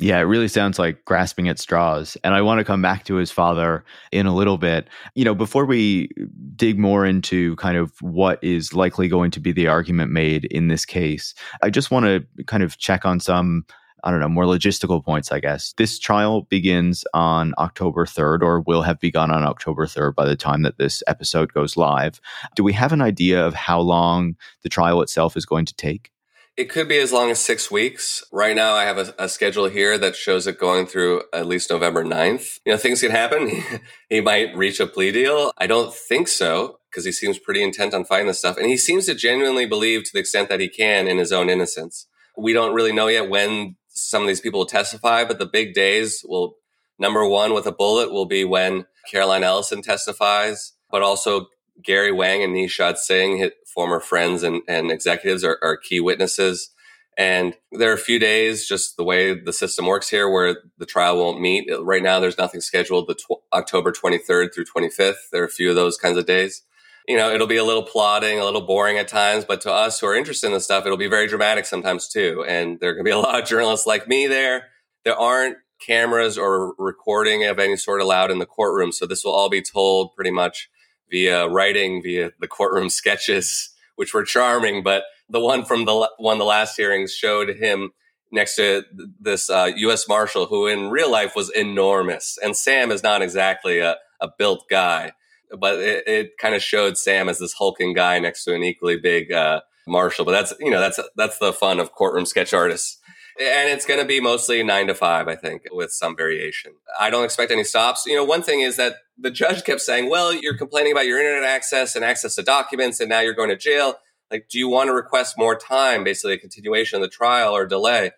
[0.00, 2.16] Yeah, it really sounds like grasping at straws.
[2.22, 4.88] And I want to come back to his father in a little bit.
[5.16, 6.08] You know, before we
[6.54, 10.68] dig more into kind of what is likely going to be the argument made in
[10.68, 13.64] this case, I just want to kind of check on some
[14.04, 15.72] I don't know, more logistical points, I guess.
[15.76, 20.36] This trial begins on October 3rd, or will have begun on October 3rd by the
[20.36, 22.20] time that this episode goes live.
[22.54, 26.12] Do we have an idea of how long the trial itself is going to take?
[26.58, 28.24] It could be as long as six weeks.
[28.32, 31.70] Right now, I have a, a, schedule here that shows it going through at least
[31.70, 32.58] November 9th.
[32.66, 33.62] You know, things can happen.
[34.08, 35.52] he might reach a plea deal.
[35.56, 38.56] I don't think so because he seems pretty intent on fighting this stuff.
[38.56, 41.48] And he seems to genuinely believe to the extent that he can in his own
[41.48, 42.08] innocence.
[42.36, 45.74] We don't really know yet when some of these people will testify, but the big
[45.74, 46.56] days will,
[46.98, 51.46] number one with a bullet will be when Caroline Ellison testifies, but also
[51.82, 56.70] Gary Wang and Nishad Singh, former friends and, and executives, are, are, key witnesses.
[57.16, 60.86] And there are a few days, just the way the system works here, where the
[60.86, 61.68] trial won't meet.
[61.80, 65.30] Right now, there's nothing scheduled the tw- October 23rd through 25th.
[65.32, 66.62] There are a few of those kinds of days.
[67.08, 69.98] You know, it'll be a little plodding, a little boring at times, but to us
[69.98, 72.44] who are interested in this stuff, it'll be very dramatic sometimes too.
[72.46, 74.68] And there are going to be a lot of journalists like me there.
[75.04, 78.92] There aren't cameras or recording of any sort allowed in the courtroom.
[78.92, 80.68] So this will all be told pretty much
[81.10, 84.82] via writing, via the courtroom sketches, which were charming.
[84.82, 87.90] But the one from the one the last hearings showed him
[88.30, 88.84] next to
[89.20, 90.08] this uh, U.S.
[90.08, 94.64] Marshal, who in real life was enormous, and Sam is not exactly a, a built
[94.68, 95.12] guy,
[95.58, 98.98] but it, it kind of showed Sam as this hulking guy next to an equally
[98.98, 100.24] big uh, Marshal.
[100.24, 102.97] But that's you know that's that's the fun of courtroom sketch artists
[103.40, 106.72] and it's going to be mostly nine to five, I think, with some variation.
[106.98, 108.04] I don't expect any stops.
[108.06, 111.18] You know, one thing is that the judge kept saying, well, you're complaining about your
[111.18, 113.94] internet access and access to documents, and now you're going to jail.
[114.30, 117.66] Like, do you want to request more time, basically a continuation of the trial or
[117.66, 118.10] delay?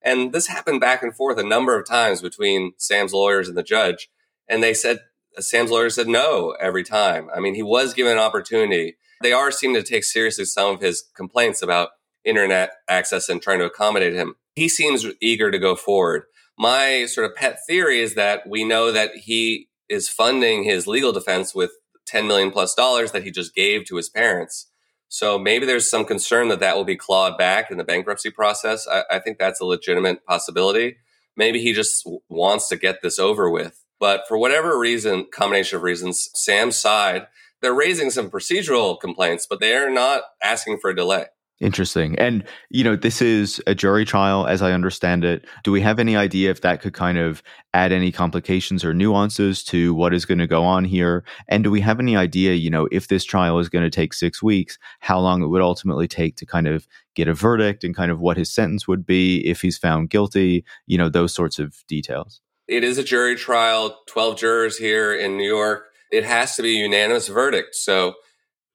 [0.00, 3.62] And this happened back and forth a number of times between Sam's lawyers and the
[3.62, 4.08] judge.
[4.48, 5.00] And they said,
[5.38, 7.28] Sam's lawyer said no every time.
[7.34, 8.96] I mean, he was given an opportunity.
[9.22, 11.90] They are seeming to take seriously some of his complaints about
[12.24, 16.24] internet access and trying to accommodate him he seems eager to go forward.
[16.58, 21.12] My sort of pet theory is that we know that he is funding his legal
[21.12, 21.70] defense with
[22.06, 24.70] 10 million plus dollars that he just gave to his parents.
[25.08, 28.86] So maybe there's some concern that that will be clawed back in the bankruptcy process.
[28.86, 30.96] I, I think that's a legitimate possibility.
[31.36, 33.84] Maybe he just wants to get this over with.
[34.00, 37.26] But for whatever reason, combination of reasons, Sam's side,
[37.62, 41.26] they're raising some procedural complaints, but they are not asking for a delay.
[41.60, 42.16] Interesting.
[42.20, 45.44] And, you know, this is a jury trial, as I understand it.
[45.64, 47.42] Do we have any idea if that could kind of
[47.74, 51.24] add any complications or nuances to what is going to go on here?
[51.48, 54.14] And do we have any idea, you know, if this trial is going to take
[54.14, 57.96] six weeks, how long it would ultimately take to kind of get a verdict and
[57.96, 61.58] kind of what his sentence would be if he's found guilty, you know, those sorts
[61.58, 62.40] of details?
[62.68, 65.86] It is a jury trial, 12 jurors here in New York.
[66.12, 67.74] It has to be a unanimous verdict.
[67.74, 68.14] So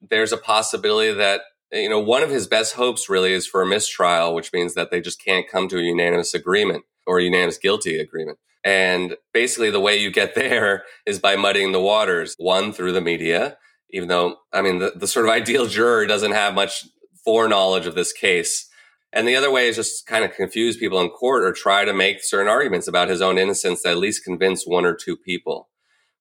[0.02, 1.43] there's a possibility that
[1.74, 4.92] you know, one of his best hopes really is for a mistrial, which means that
[4.92, 8.38] they just can't come to a unanimous agreement or a unanimous guilty agreement.
[8.64, 13.02] And basically, the way you get there is by muddying the waters, one through the
[13.02, 13.58] media,
[13.92, 16.86] even though, I mean, the, the sort of ideal juror doesn't have much
[17.26, 18.70] foreknowledge of this case.
[19.12, 21.94] And the other way is just kind of confuse people in court or try to
[21.94, 25.70] make certain arguments about his own innocence that at least convince one or two people.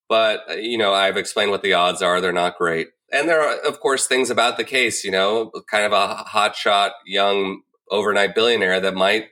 [0.08, 2.20] But, uh, you know, I've explained what the odds are.
[2.20, 5.84] They're not great and there are, of course, things about the case, you know, kind
[5.84, 9.26] of a hotshot young overnight billionaire that might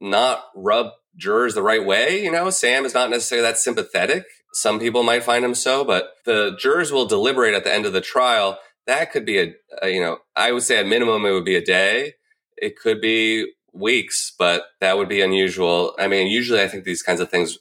[0.00, 2.22] not rub jurors the right way.
[2.22, 4.24] You know, Sam is not necessarily that sympathetic.
[4.54, 7.92] Some people might find him so, but the jurors will deliberate at the end of
[7.92, 8.58] the trial.
[8.86, 11.56] That could be a, a you know, I would say at minimum it would be
[11.56, 12.14] a day.
[12.56, 15.94] It could be weeks, but that would be unusual.
[15.98, 17.58] I mean, usually I think these kinds of things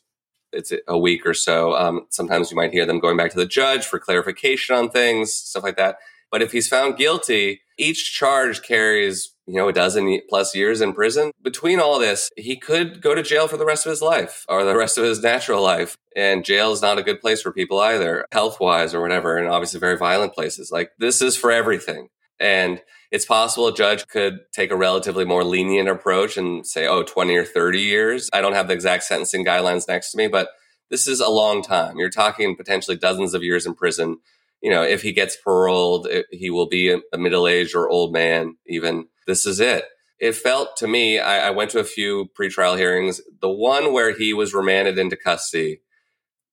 [0.54, 1.76] it's a week or so.
[1.76, 5.34] Um, sometimes you might hear them going back to the judge for clarification on things,
[5.34, 5.98] stuff like that.
[6.32, 10.94] But if he's found guilty, each charge carries you know, a dozen plus years in
[10.94, 11.32] prison.
[11.42, 14.64] Between all this, he could go to jail for the rest of his life or
[14.64, 15.98] the rest of his natural life.
[16.16, 19.38] And jail is not a good place for people either, health wise or whatever.
[19.38, 20.72] And obviously, very violent places.
[20.72, 22.08] Like, this is for everything.
[22.40, 22.82] And
[23.14, 27.36] it's possible a judge could take a relatively more lenient approach and say, oh, 20
[27.36, 28.28] or 30 years.
[28.34, 30.50] I don't have the exact sentencing guidelines next to me, but
[30.90, 32.00] this is a long time.
[32.00, 34.18] You're talking potentially dozens of years in prison.
[34.62, 38.58] You know, if he gets paroled, he will be a middle aged or old man,
[38.66, 39.86] even this is it.
[40.18, 43.22] It felt to me, I, I went to a few pretrial hearings.
[43.42, 45.82] The one where he was remanded into custody,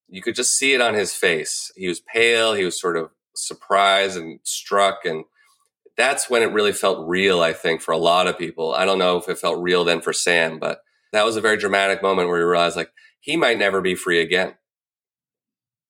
[0.09, 1.73] you could just see it on his face.
[1.75, 2.53] He was pale.
[2.53, 5.07] He was sort of surprised and struck.
[5.07, 5.25] And
[6.00, 8.74] that's when it really felt real, I think, for a lot of people.
[8.74, 10.80] I don't know if it felt real then for Sam, but
[11.12, 14.20] that was a very dramatic moment where you realized like he might never be free
[14.20, 14.54] again.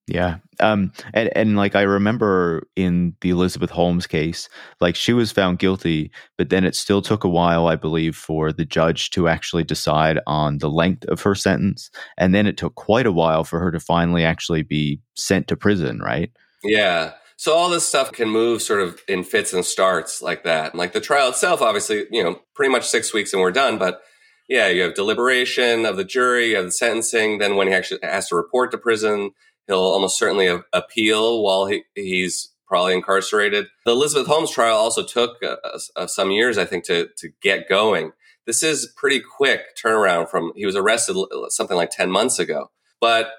[0.07, 0.39] Yeah.
[0.59, 4.49] Um and and like I remember in the Elizabeth Holmes case,
[4.81, 8.53] like she was found guilty, but then it still took a while, I believe, for
[8.53, 12.75] the judge to actually decide on the length of her sentence, and then it took
[12.75, 16.33] quite a while for her to finally actually be sent to prison, right?
[16.65, 17.13] Yeah.
[17.41, 20.75] So all this stuff can move sort of in fits and starts like that.
[20.75, 23.79] Like the trial itself, obviously, you know, pretty much six weeks and we're done.
[23.79, 24.03] But
[24.47, 27.39] yeah, you have deliberation of the jury, you have the sentencing.
[27.39, 29.31] Then when he actually has to report to prison,
[29.67, 33.69] he'll almost certainly appeal while he, he's probably incarcerated.
[33.87, 38.13] The Elizabeth Holmes trial also took uh, some years, I think, to to get going.
[38.45, 41.17] This is pretty quick turnaround from he was arrested
[41.49, 42.71] something like ten months ago.
[43.01, 43.31] But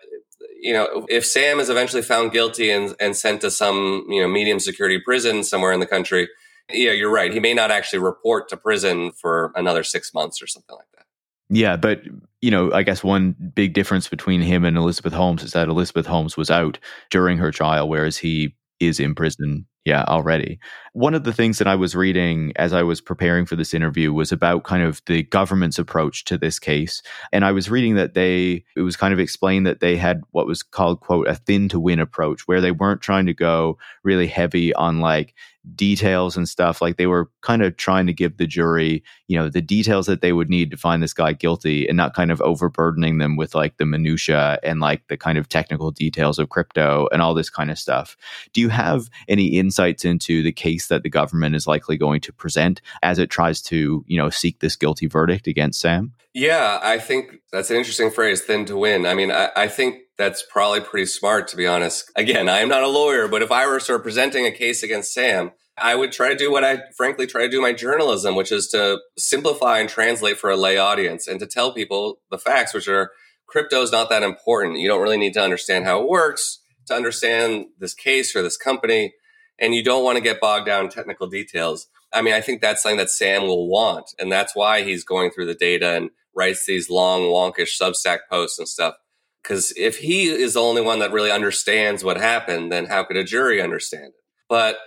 [0.62, 4.28] you know, if Sam is eventually found guilty and, and sent to some you know
[4.28, 6.30] medium security prison somewhere in the country,
[6.70, 7.34] yeah, you're right.
[7.34, 11.06] He may not actually report to prison for another six months or something like that.
[11.50, 12.04] Yeah, but
[12.42, 16.06] you know, I guess one big difference between him and Elizabeth Holmes is that Elizabeth
[16.06, 16.78] Holmes was out
[17.10, 20.60] during her trial, whereas he is in prison yeah, already.
[20.94, 24.12] One of the things that I was reading as I was preparing for this interview
[24.12, 27.02] was about kind of the government's approach to this case.
[27.32, 30.48] And I was reading that they, it was kind of explained that they had what
[30.48, 34.28] was called, quote, a thin to win approach, where they weren't trying to go really
[34.28, 35.34] heavy on like
[35.76, 36.82] details and stuff.
[36.82, 40.22] Like they were kind of trying to give the jury, you know, the details that
[40.22, 43.54] they would need to find this guy guilty and not kind of overburdening them with
[43.54, 47.50] like the minutia and like the kind of technical details of crypto and all this
[47.50, 48.18] kind of stuff.
[48.54, 52.34] Do you have any insights into the case that the government is likely going to
[52.34, 56.14] present as it tries to, you know, seek this guilty verdict against Sam?
[56.34, 59.06] Yeah, I think that's an interesting phrase, thin to win.
[59.06, 62.12] I mean, I, I think that's probably pretty smart, to be honest.
[62.16, 64.84] Again, I am not a lawyer, but if I were sort of presenting a case
[64.84, 68.36] against Sam, I would try to do what I frankly try to do my journalism,
[68.36, 72.38] which is to simplify and translate for a lay audience and to tell people the
[72.38, 73.12] facts, which are
[73.48, 74.80] crypto is not that important.
[74.80, 78.58] You don't really need to understand how it works to understand this case or this
[78.58, 79.14] company,
[79.62, 81.88] and you don't want to get bogged down in technical details.
[82.12, 85.32] I mean, I think that's something that Sam will want, and that's why he's going
[85.32, 88.96] through the data and writes these long, wonkish Substack posts and stuff.
[89.42, 93.18] Because if he is the only one that really understands what happened, then how could
[93.18, 94.24] a jury understand it?
[94.50, 94.78] But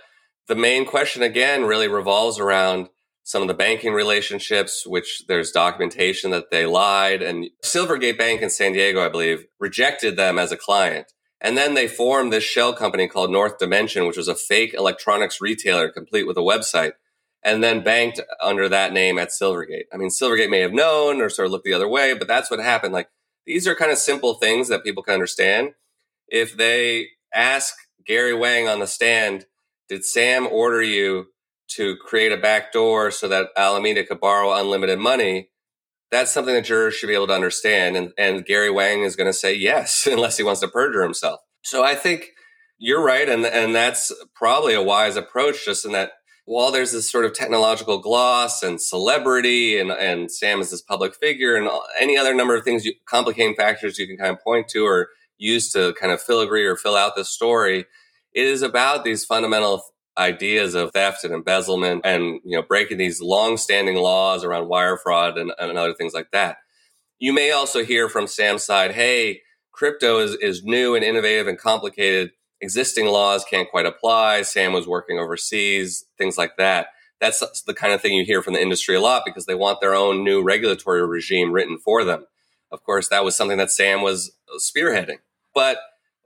[0.47, 2.89] the main question again really revolves around
[3.23, 7.23] some of the banking relationships, which there's documentation that they lied.
[7.23, 11.11] And Silvergate Bank in San Diego, I believe, rejected them as a client.
[11.41, 15.41] And then they formed this shell company called North Dimension, which was a fake electronics
[15.41, 16.93] retailer complete with a website,
[17.43, 19.85] and then banked under that name at Silvergate.
[19.93, 22.49] I mean, Silvergate may have known or sort of looked the other way, but that's
[22.49, 22.93] what happened.
[22.93, 23.09] Like
[23.45, 25.73] these are kind of simple things that people can understand.
[26.27, 29.45] If they ask Gary Wang on the stand,
[29.87, 31.27] did Sam order you
[31.67, 35.49] to create a back door so that Alameda could borrow unlimited money?
[36.11, 37.97] That's something that jurors should be able to understand.
[37.97, 41.41] And, and Gary Wang is going to say yes, unless he wants to perjure himself.
[41.63, 42.31] So I think
[42.77, 43.27] you're right.
[43.27, 46.11] And, and that's probably a wise approach, just in that
[46.45, 51.15] while there's this sort of technological gloss and celebrity and, and Sam is this public
[51.15, 51.67] figure and
[51.99, 55.09] any other number of things, you, complicating factors you can kind of point to or
[55.37, 57.85] use to kind of filigree or fill out the story,
[58.33, 59.83] it is about these fundamental
[60.17, 65.37] ideas of theft and embezzlement and, you know, breaking these long-standing laws around wire fraud
[65.37, 66.57] and, and other things like that.
[67.19, 71.57] You may also hear from Sam's side, hey, crypto is, is new and innovative and
[71.57, 74.41] complicated existing laws can't quite apply.
[74.41, 76.87] Sam was working overseas, things like that.
[77.19, 79.81] That's the kind of thing you hear from the industry a lot because they want
[79.81, 82.25] their own new regulatory regime written for them.
[82.71, 85.19] Of course, that was something that Sam was spearheading.
[85.53, 85.77] But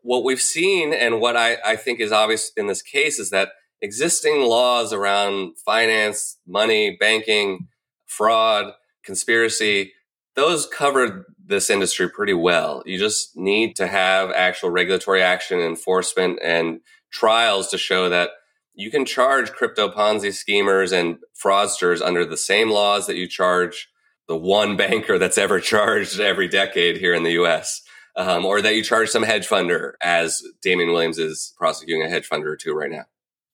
[0.01, 3.49] what we've seen and what I, I think is obvious in this case is that
[3.81, 7.67] existing laws around finance, money, banking,
[8.05, 8.73] fraud,
[9.03, 9.93] conspiracy,
[10.35, 12.83] those cover this industry pretty well.
[12.85, 16.81] You just need to have actual regulatory action, enforcement, and
[17.11, 18.29] trials to show that
[18.73, 23.89] you can charge crypto Ponzi schemers and fraudsters under the same laws that you charge
[24.27, 27.81] the one banker that's ever charged every decade here in the US.
[28.15, 32.27] Um, or that you charge some hedge funder, as Damian Williams is prosecuting a hedge
[32.27, 33.05] funder or two right now.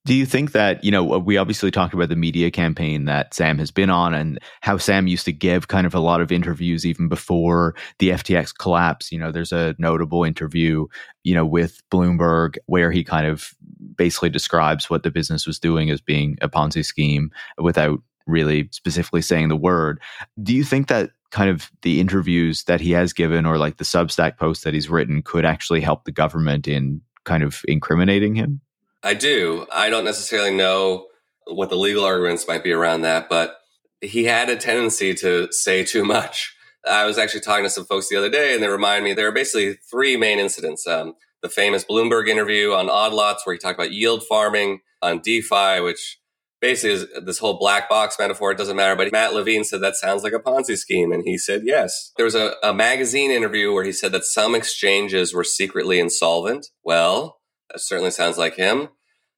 [0.06, 3.34] Do you think that, you know, uh, we obviously talked about the media campaign that
[3.34, 6.32] Sam has been on and how Sam used to give kind of a lot of
[6.32, 9.12] interviews even before the FTX collapse.
[9.12, 10.86] You know, there's a notable interview,
[11.24, 13.56] you know, with Bloomberg where he kind of
[13.97, 19.24] basically describes what the business was doing as being a Ponzi scheme without really specifically
[19.24, 19.99] saying the word.
[20.41, 23.84] Do you think that kind of the interviews that he has given or like the
[23.84, 28.62] Substack posts that he's written could actually help the government in kind of incriminating him?
[29.06, 29.68] I do.
[29.72, 31.06] I don't necessarily know
[31.45, 33.58] what the legal arguments might be around that, but
[34.01, 36.56] he had a tendency to say too much.
[36.88, 39.28] I was actually talking to some folks the other day, and they reminded me there
[39.28, 40.88] are basically three main incidents.
[40.88, 45.20] Um, the famous Bloomberg interview on Odd Lots, where he talked about yield farming on
[45.20, 46.20] DeFi, which
[46.60, 48.51] basically is this whole black box metaphor.
[48.51, 48.95] It doesn't matter.
[48.95, 51.12] But Matt Levine said that sounds like a Ponzi scheme.
[51.12, 52.12] And he said, yes.
[52.18, 56.68] There was a, a magazine interview where he said that some exchanges were secretly insolvent.
[56.84, 57.38] Well,
[57.72, 58.89] that certainly sounds like him.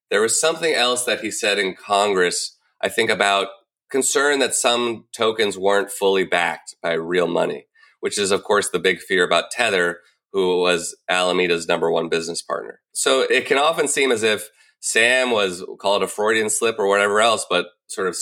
[0.09, 3.47] There was something else that he said in Congress, I think about
[3.89, 7.67] concern that some tokens weren't fully backed by real money,
[7.99, 9.99] which is, of course, the big fear about Tether,
[10.33, 12.81] who was Alameda's number one business partner.
[12.93, 14.49] So it can often seem as if
[14.79, 18.17] Sam was, call it a Freudian slip or whatever else, but sort of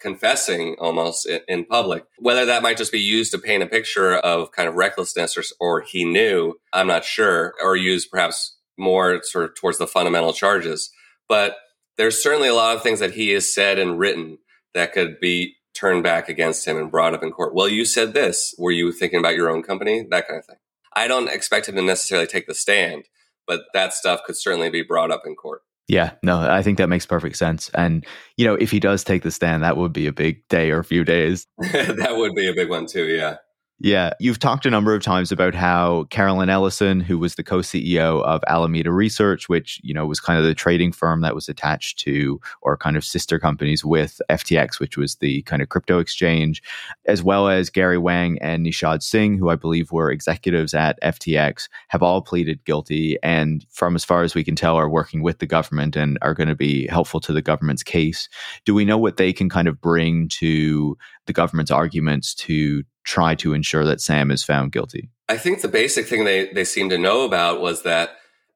[0.00, 2.04] confessing almost in, in, public.
[2.18, 5.42] Whether that might just be used to paint a picture of kind of recklessness or,
[5.60, 10.32] or he knew, I'm not sure, or used perhaps more sort of towards the fundamental
[10.32, 10.90] charges.
[11.28, 11.56] But
[11.96, 14.38] there's certainly a lot of things that he has said and written
[14.74, 17.54] that could be turned back against him and brought up in court.
[17.54, 18.54] Well, you said this.
[18.58, 20.06] Were you thinking about your own company?
[20.10, 20.56] That kind of thing.
[20.94, 23.04] I don't expect him to necessarily take the stand,
[23.46, 25.62] but that stuff could certainly be brought up in court.
[25.86, 27.70] Yeah, no, I think that makes perfect sense.
[27.70, 28.04] And,
[28.36, 30.80] you know, if he does take the stand, that would be a big day or
[30.80, 31.46] a few days.
[31.58, 33.06] that would be a big one, too.
[33.06, 33.36] Yeah.
[33.80, 38.24] Yeah, you've talked a number of times about how Caroline Ellison, who was the co-CEO
[38.24, 41.96] of Alameda Research, which you know was kind of the trading firm that was attached
[42.00, 46.60] to or kind of sister companies with FTX, which was the kind of crypto exchange,
[47.06, 51.68] as well as Gary Wang and Nishad Singh, who I believe were executives at FTX,
[51.86, 55.38] have all pleaded guilty and from as far as we can tell are working with
[55.38, 58.28] the government and are going to be helpful to the government's case.
[58.64, 63.34] Do we know what they can kind of bring to the government's arguments to try
[63.34, 65.08] to ensure that Sam is found guilty?
[65.30, 68.10] I think the basic thing they, they seemed to know about was that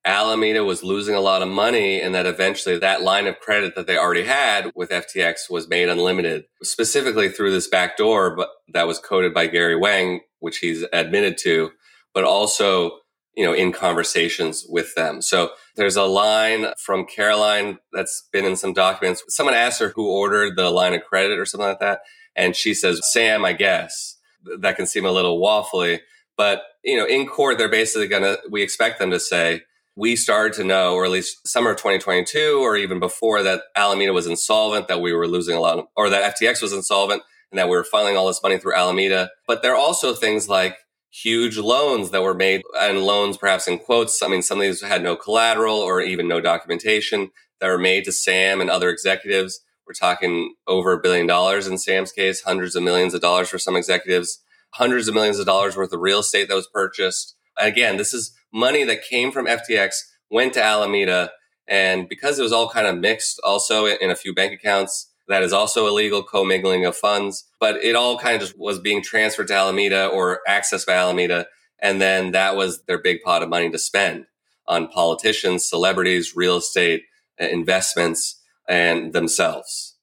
[0.05, 3.86] Alameda was losing a lot of money and that eventually that line of credit that
[3.86, 8.86] they already had with FTX was made unlimited, specifically through this back door but that
[8.86, 11.70] was coded by Gary Wang, which he's admitted to,
[12.12, 12.98] but also,
[13.34, 15.22] you know, in conversations with them.
[15.22, 19.22] So there's a line from Caroline that's been in some documents.
[19.28, 22.00] Someone asked her who ordered the line of credit or something like that.
[22.34, 24.18] And she says, Sam, I guess
[24.61, 26.01] that can seem a little waffly.
[26.36, 29.62] But, you know, in court, they're basically going to, we expect them to say,
[29.95, 34.12] we started to know, or at least summer of 2022, or even before that Alameda
[34.12, 37.59] was insolvent, that we were losing a lot, of, or that FTX was insolvent, and
[37.59, 39.30] that we were funneling all this money through Alameda.
[39.47, 40.78] But there are also things like
[41.11, 44.22] huge loans that were made, and loans perhaps in quotes.
[44.22, 47.30] I mean, some of these had no collateral or even no documentation
[47.61, 51.78] that were made to Sam and other executives we're talking over a billion dollars in
[51.78, 55.76] Sam's case, hundreds of millions of dollars for some executives, hundreds of millions of dollars
[55.76, 57.37] worth of real estate that was purchased.
[57.59, 59.95] Again, this is money that came from FTX,
[60.30, 61.33] went to Alameda,
[61.68, 65.43] and because it was all kind of mixed also in a few bank accounts, that
[65.43, 69.49] is also illegal commingling of funds, but it all kind of just was being transferred
[69.49, 71.47] to Alameda or accessed by Alameda.
[71.80, 74.26] And then that was their big pot of money to spend
[74.66, 77.05] on politicians, celebrities, real estate,
[77.41, 79.97] uh, investments and themselves.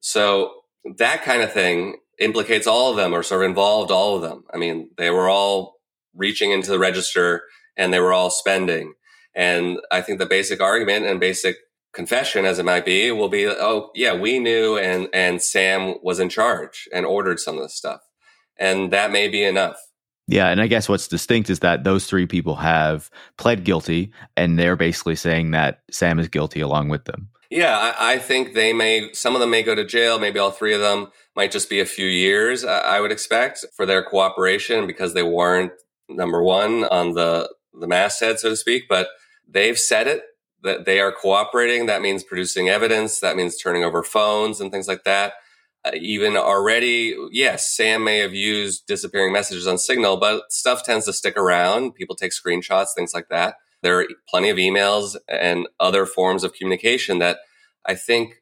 [0.00, 0.52] So
[0.96, 4.44] that kind of thing implicates all of them or sort of involved all of them.
[4.52, 5.76] I mean, they were all
[6.14, 7.42] reaching into the register
[7.76, 8.94] and they were all spending.
[9.34, 11.56] And I think the basic argument and basic
[11.92, 16.18] confession as it might be will be, oh yeah, we knew and, and Sam was
[16.18, 18.00] in charge and ordered some of this stuff.
[18.58, 19.76] And that may be enough.
[20.26, 24.58] Yeah, and I guess what's distinct is that those three people have pled guilty, and
[24.58, 27.30] they're basically saying that Sam is guilty along with them.
[27.50, 30.18] Yeah, I, I, think they may, some of them may go to jail.
[30.18, 33.86] Maybe all three of them might just be a few years, I would expect, for
[33.86, 35.72] their cooperation because they weren't
[36.10, 38.84] number one on the, the masthead, so to speak.
[38.86, 39.08] But
[39.48, 40.24] they've said it
[40.62, 41.86] that they are cooperating.
[41.86, 43.20] That means producing evidence.
[43.20, 45.34] That means turning over phones and things like that.
[45.84, 51.06] Uh, even already, yes, Sam may have used disappearing messages on Signal, but stuff tends
[51.06, 51.94] to stick around.
[51.94, 53.54] People take screenshots, things like that.
[53.82, 57.38] There are plenty of emails and other forms of communication that
[57.86, 58.34] I think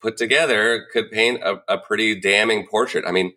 [0.00, 3.04] put together could paint a, a pretty damning portrait.
[3.06, 3.32] I mean,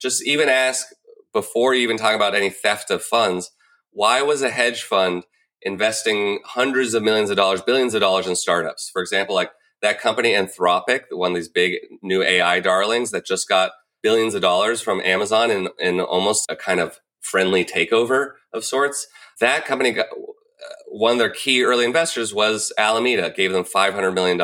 [0.00, 0.86] just even ask
[1.32, 3.50] before you even talk about any theft of funds,
[3.90, 5.24] why was a hedge fund
[5.62, 8.90] investing hundreds of millions of dollars, billions of dollars in startups?
[8.92, 9.50] For example, like
[9.80, 13.72] that company Anthropic, one of these big new AI darlings that just got
[14.02, 19.06] billions of dollars from Amazon in, in almost a kind of friendly takeover of sorts.
[19.40, 20.06] That company got,
[20.88, 24.40] one of their key early investors was Alameda, gave them $500 million.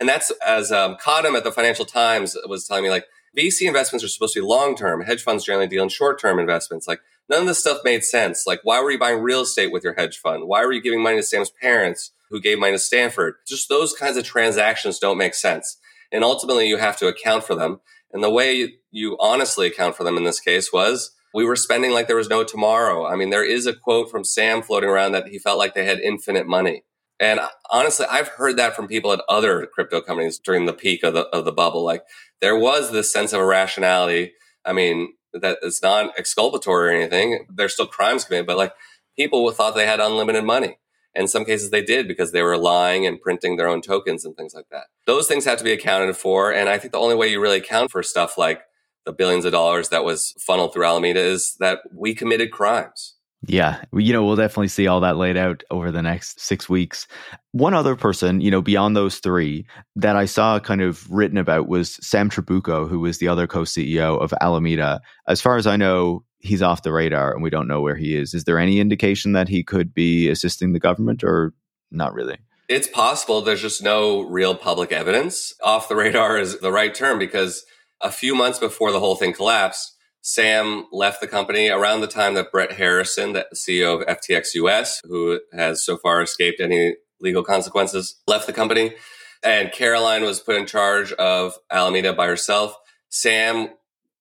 [0.00, 3.06] And that's as um, at the Financial Times was telling me, like,
[3.36, 5.02] VC investments are supposed to be long term.
[5.02, 6.86] Hedge funds generally deal in short term investments.
[6.86, 8.46] Like, none of this stuff made sense.
[8.46, 10.46] Like, why were you buying real estate with your hedge fund?
[10.46, 13.34] Why were you giving money to Sam's parents who gave money to Stanford?
[13.46, 15.78] Just those kinds of transactions don't make sense.
[16.10, 17.80] And ultimately, you have to account for them.
[18.12, 21.92] And the way you honestly account for them in this case was we were spending
[21.92, 23.06] like there was no tomorrow.
[23.06, 25.84] I mean, there is a quote from Sam floating around that he felt like they
[25.84, 26.84] had infinite money.
[27.18, 31.14] And honestly, I've heard that from people at other crypto companies during the peak of
[31.14, 31.84] the, of the bubble.
[31.84, 32.02] Like
[32.40, 34.32] there was this sense of irrationality.
[34.64, 37.46] I mean, that it's not exculpatory or anything.
[37.48, 38.72] There's still crimes committed, but like
[39.16, 40.78] people thought they had unlimited money.
[41.14, 44.34] In some cases, they did because they were lying and printing their own tokens and
[44.34, 44.84] things like that.
[45.06, 46.52] Those things have to be accounted for.
[46.52, 48.62] And I think the only way you really account for stuff like
[49.04, 53.14] the billions of dollars that was funneled through Alameda is that we committed crimes.
[53.44, 57.08] Yeah, you know, we'll definitely see all that laid out over the next six weeks.
[57.50, 61.66] One other person, you know, beyond those three that I saw kind of written about
[61.66, 65.00] was Sam Trabucco, who was the other co CEO of Alameda.
[65.26, 68.16] As far as I know, he's off the radar and we don't know where he
[68.16, 68.32] is.
[68.32, 71.52] Is there any indication that he could be assisting the government or
[71.90, 72.38] not really?
[72.68, 73.42] It's possible.
[73.42, 75.52] There's just no real public evidence.
[75.64, 77.64] Off the radar is the right term because
[78.02, 82.34] a few months before the whole thing collapsed, Sam left the company around the time
[82.34, 87.42] that Brett Harrison, the CEO of FTX US, who has so far escaped any legal
[87.42, 88.94] consequences, left the company.
[89.42, 92.76] And Caroline was put in charge of Alameda by herself.
[93.08, 93.70] Sam,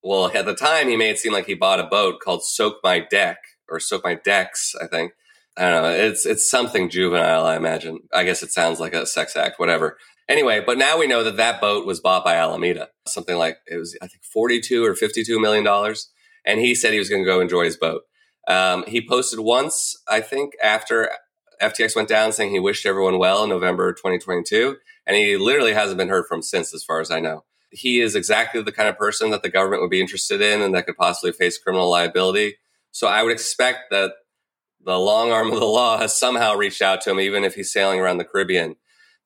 [0.02, 2.78] well, at the time, he made it seem like he bought a boat called Soak
[2.84, 3.38] My Deck
[3.70, 5.14] or Soak My Decks, I think.
[5.58, 5.90] I don't know.
[5.90, 8.00] It's it's something juvenile, I imagine.
[8.14, 9.98] I guess it sounds like a sex act, whatever.
[10.32, 13.76] Anyway, but now we know that that boat was bought by Alameda, something like it
[13.76, 16.10] was, I think, 42 or 52 million dollars.
[16.46, 18.04] And he said he was going to go enjoy his boat.
[18.48, 21.12] Um, he posted once, I think, after
[21.62, 24.78] FTX went down, saying he wished everyone well in November 2022.
[25.06, 27.44] And he literally hasn't been heard from since, as far as I know.
[27.70, 30.74] He is exactly the kind of person that the government would be interested in and
[30.74, 32.56] that could possibly face criminal liability.
[32.92, 34.14] So I would expect that
[34.80, 37.74] the long arm of the law has somehow reached out to him, even if he's
[37.74, 38.78] sailing around the Caribbean.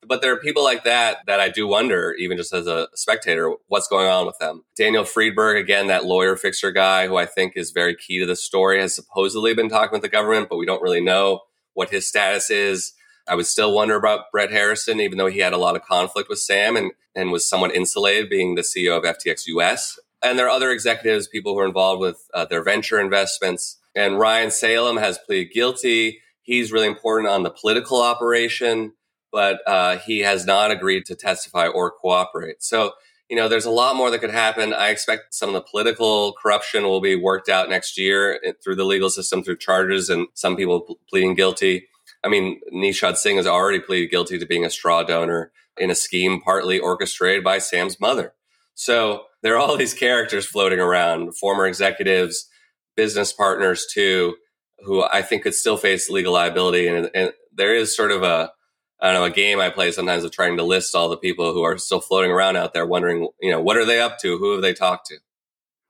[0.06, 3.52] But there are people like that that I do wonder, even just as a spectator,
[3.68, 4.64] what's going on with them.
[4.76, 8.36] Daniel Friedberg, again, that lawyer fixer guy who I think is very key to the
[8.36, 11.40] story, has supposedly been talking with the government, but we don't really know
[11.74, 12.92] what his status is.
[13.28, 16.28] I would still wonder about Brett Harrison, even though he had a lot of conflict
[16.28, 19.98] with Sam and, and was somewhat insulated being the CEO of FTX US.
[20.22, 23.78] And there are other executives, people who are involved with uh, their venture investments.
[23.94, 26.20] And Ryan Salame has pleaded guilty.
[26.42, 28.92] He's really important on the political operation
[29.36, 32.62] but uh, he has not agreed to testify or cooperate.
[32.62, 32.92] So,
[33.28, 34.72] you know, there's a lot more that could happen.
[34.72, 38.76] I expect some of the political corruption will be worked out next year eh, through
[38.76, 41.86] the legal system, through charges, and some people pleading guilty.
[42.24, 45.94] I mean, Nishad Singh has already pleaded guilty to being a straw donor in a
[45.94, 48.32] scheme partly orchestrated by Sam's mother.
[48.74, 52.48] So there are all these characters floating around, former executives,
[52.96, 54.36] business partners too,
[54.78, 56.88] who I think could still face legal liability.
[56.88, 58.52] And, and there is sort of a
[59.00, 61.52] I don't know, a game I play sometimes of trying to list all the people
[61.52, 64.38] who are still floating around out there wondering, you know, what are they up to?
[64.38, 65.16] Who have they talked to?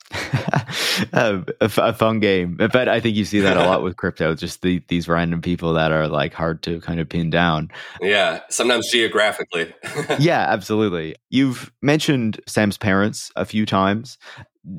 [1.12, 2.56] a, f- a fun game.
[2.56, 5.74] But I think you see that a lot with crypto, just the, these random people
[5.74, 7.70] that are like hard to kind of pin down.
[8.00, 9.72] Yeah, sometimes geographically.
[10.18, 11.16] yeah, absolutely.
[11.30, 14.18] You've mentioned Sam's parents a few times.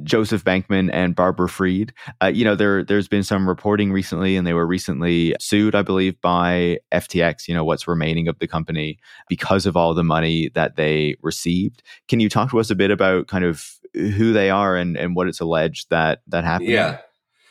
[0.03, 1.93] Joseph Bankman and Barbara Freed.
[2.21, 5.81] Uh, you know, there there's been some reporting recently, and they were recently sued, I
[5.81, 7.47] believe, by FTX.
[7.47, 11.83] You know, what's remaining of the company because of all the money that they received.
[12.07, 15.15] Can you talk to us a bit about kind of who they are and and
[15.15, 16.69] what it's alleged that that happened?
[16.69, 16.99] Yeah.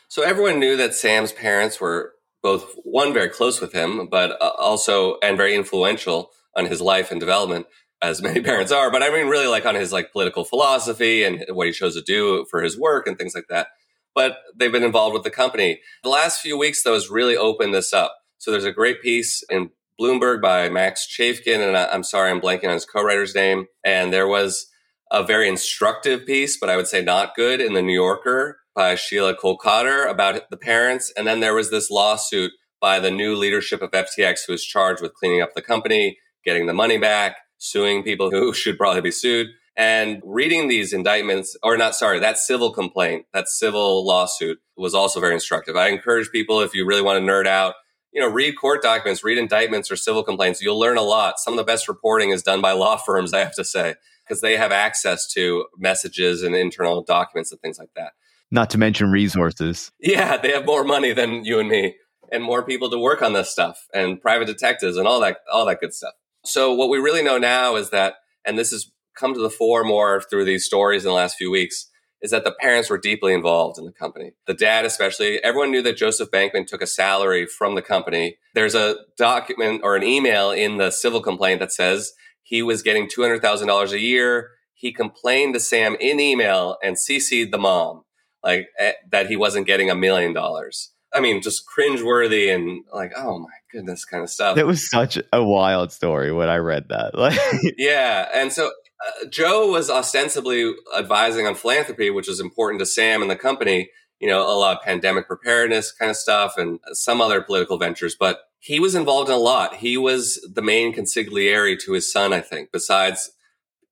[0.08, 2.12] So everyone knew that Sam's parents were
[2.42, 7.10] both one very close with him, but uh, also and very influential on his life
[7.10, 7.66] and development
[8.02, 11.24] as many oh, parents are, but I mean, really like on his like political philosophy
[11.24, 13.68] and what he chose to do for his work and things like that.
[14.14, 15.80] But they've been involved with the company.
[16.02, 18.16] The last few weeks, though, has really opened this up.
[18.38, 19.70] So there's a great piece in
[20.00, 23.66] Bloomberg by Max Chafkin, and I, am sorry, I'm blanking on his co-writer's name.
[23.84, 24.66] And there was
[25.10, 28.94] a very instructive piece, but I would say not good in the New Yorker by
[28.94, 31.12] Sheelah Kolhatkar about the parents.
[31.16, 35.00] And then there was this lawsuit by the new leadership of FTX who was charged
[35.00, 39.10] with cleaning up the company, getting the money back, suing people who should probably be
[39.10, 39.48] sued.
[39.78, 45.20] And reading these indictments, or not, sorry, that civil complaint, that civil lawsuit was also
[45.20, 45.76] very instructive.
[45.76, 47.74] I encourage people, if you really want to nerd out,
[48.10, 50.62] you know, read court documents, read indictments or civil complaints.
[50.62, 51.38] You'll learn a lot.
[51.38, 54.40] Some of the best reporting is done by law firms, I have to say, because
[54.40, 58.12] they have access to messages and internal documents and things like that.
[58.50, 59.92] Not to mention resources.
[60.00, 61.96] Yeah, they have more money than you and me
[62.32, 65.66] and more people to work on this stuff and private detectives and all that all
[65.66, 66.14] that good stuff.
[66.46, 69.84] So what we really know now is that and this has come to the fore
[69.84, 71.88] more through these stories in the last few weeks
[72.22, 74.32] is that the parents were deeply involved in the company.
[74.46, 78.38] The dad, especially, everyone knew that Joseph Bankman took a salary from the company.
[78.54, 83.06] There's a document or an email in the civil complaint that says he was getting
[83.06, 84.50] $200,000 a year.
[84.74, 88.04] He complained to Sam in email and CC'd the mom,
[88.42, 90.92] like eh, that he wasn't getting a million dollars.
[91.12, 94.56] I mean, just cringeworthy and like, oh my goodness, kind of stuff.
[94.56, 97.14] It was such a wild story when I read that.
[97.26, 97.38] Like,
[97.76, 103.20] yeah, and so uh, Joe was ostensibly advising on philanthropy, which is important to Sam
[103.20, 103.90] and the company.
[104.20, 108.16] You know, a lot of pandemic preparedness kind of stuff and some other political ventures,
[108.18, 109.76] but he was involved in a lot.
[109.76, 113.30] He was the main consigliere to his son, I think, besides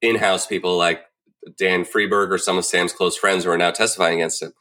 [0.01, 1.03] in-house people like
[1.59, 4.53] Dan Friedberg or some of Sam's close friends who are now testifying against him.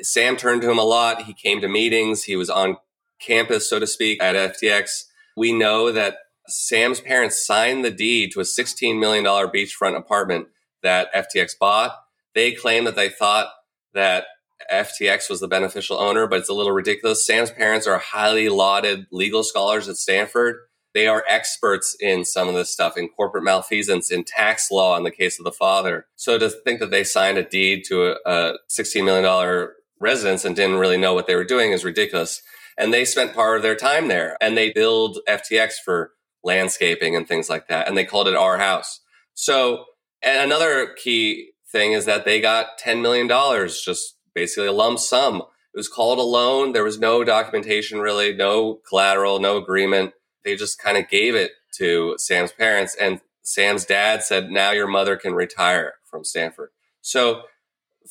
[0.00, 1.22] Sam turned to him a lot.
[1.22, 2.24] He came to meetings.
[2.24, 2.76] He was on
[3.24, 5.04] campus, so to speak, at FTX.
[5.36, 6.18] We know that
[6.48, 10.48] Sam's parents signed the deed to a $16 million beachfront apartment
[10.82, 11.96] that FTX bought.
[12.34, 13.48] They claim that they thought
[13.94, 14.26] that
[14.72, 17.26] FTX was the beneficial owner, but it's a little ridiculous.
[17.26, 20.56] Sam's parents are highly lauded legal scholars at Stanford.
[20.94, 25.02] They are experts in some of this stuff, in corporate malfeasance, in tax law in
[25.02, 26.06] the case of the father.
[26.14, 29.68] So to think that they signed a deed to a, a $16 million
[29.98, 32.42] residence and didn't really know what they were doing is ridiculous.
[32.76, 36.12] And they spent part of their time there and they build FTX for
[36.42, 37.88] landscaping and things like that.
[37.88, 39.00] And they called it our house.
[39.34, 39.84] So,
[40.22, 43.28] and another key thing is that they got $10 million,
[43.68, 45.36] just basically a lump sum.
[45.36, 46.72] It was called a loan.
[46.72, 50.12] There was no documentation really, no collateral, no agreement.
[50.44, 52.96] They just kind of gave it to Sam's parents.
[53.00, 56.70] And Sam's dad said, now your mother can retire from Stanford.
[57.00, 57.42] So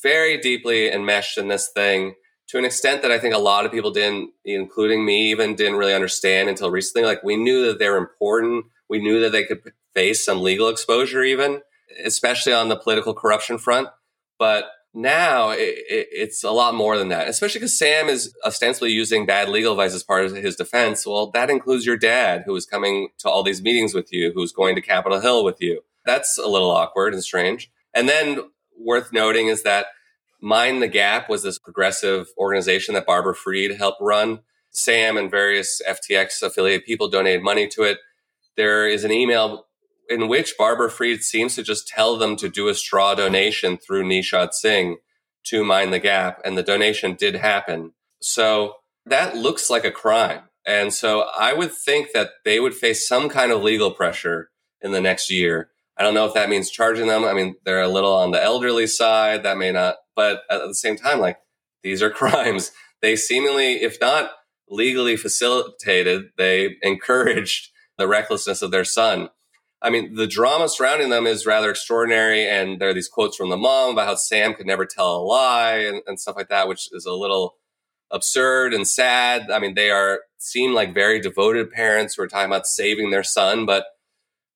[0.02, 2.14] very deeply enmeshed in this thing
[2.48, 5.76] to an extent that I think a lot of people didn't, including me, even didn't
[5.76, 7.06] really understand until recently.
[7.06, 8.66] Like we knew that they're important.
[8.88, 11.62] We knew that they could face some legal exposure, even,
[12.04, 13.88] especially on the political corruption front.
[14.38, 18.92] But now it, it, it's a lot more than that, especially because Sam is ostensibly
[18.92, 21.06] using bad legal advice as part of his defense.
[21.06, 24.52] Well, that includes your dad, who is coming to all these meetings with you, who's
[24.52, 25.80] going to Capitol Hill with you.
[26.04, 27.70] That's a little awkward and strange.
[27.92, 28.38] And then
[28.78, 29.86] worth noting is that
[30.44, 34.40] Mind the Gap was this progressive organization that Barbara Freed helped run.
[34.70, 37.96] Sam and various FTX affiliate people donated money to it.
[38.54, 39.64] There is an email
[40.06, 44.04] in which Barbara Freed seems to just tell them to do a straw donation through
[44.04, 44.98] Nishad Singh
[45.44, 47.92] to Mind the Gap, and the donation did happen.
[48.20, 48.74] So
[49.06, 50.42] that looks like a crime.
[50.66, 54.50] And so I would think that they would face some kind of legal pressure
[54.82, 57.24] in the next year I don't know if that means charging them.
[57.24, 59.42] I mean, they're a little on the elderly side.
[59.44, 61.38] That may not, but at the same time, like
[61.82, 62.72] these are crimes.
[63.00, 64.30] They seemingly, if not
[64.68, 69.28] legally facilitated, they encouraged the recklessness of their son.
[69.82, 72.48] I mean, the drama surrounding them is rather extraordinary.
[72.48, 75.22] And there are these quotes from the mom about how Sam could never tell a
[75.22, 77.56] lie and, and stuff like that, which is a little
[78.10, 79.50] absurd and sad.
[79.50, 83.22] I mean, they are seem like very devoted parents who are talking about saving their
[83.22, 83.84] son, but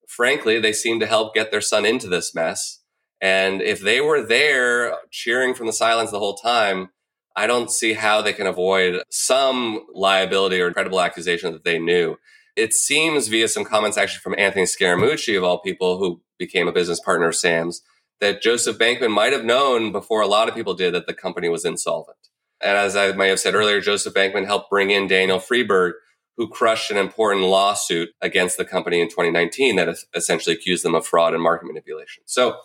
[0.08, 2.80] frankly, they seem to help get their son into this mess.
[3.20, 6.88] And if they were there cheering from the silence the whole time,
[7.36, 12.16] I don't see how they can avoid some liability or credible accusation that they knew.
[12.56, 16.72] It seems via some comments actually from Anthony Scaramucci, of all people, who became a
[16.72, 17.82] business partner of Sam's,
[18.20, 21.48] that Joseph Bankman might have known before a lot of people did that the company
[21.48, 22.16] was insolvent.
[22.60, 25.94] And as I may have said earlier, Joseph Bankman helped bring in Daniel Friedberg,
[26.38, 31.04] who crushed an important lawsuit against the company in 2019 that essentially accused them of
[31.04, 32.22] fraud and market manipulation.
[32.26, 32.56] So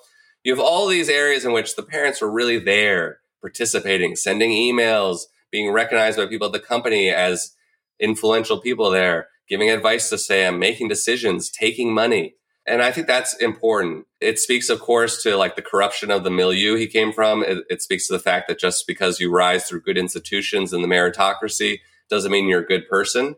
[0.43, 5.21] you have all these areas in which the parents were really there, participating, sending emails,
[5.51, 7.55] being recognized by people at the company as
[7.99, 12.35] influential people there, giving advice to Sam, making decisions, taking money.
[12.67, 14.05] And I think that's important.
[14.21, 17.43] It speaks, of course, to like the corruption of the milieu he came from.
[17.43, 20.83] It, it speaks to the fact that just because you rise through good institutions and
[20.83, 23.35] the meritocracy doesn't mean you're a good person.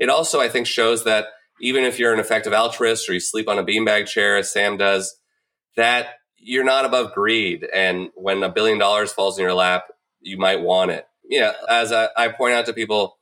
[0.00, 1.26] It also, I think, shows that
[1.60, 4.76] even if you're an effective altruist or you sleep on a beanbag chair, as Sam
[4.76, 5.14] does,
[5.76, 7.68] that you're not above greed.
[7.72, 9.84] And when a billion dollars falls in your lap,
[10.20, 11.06] you might want it.
[11.28, 13.18] Yeah, as I, I point out to people,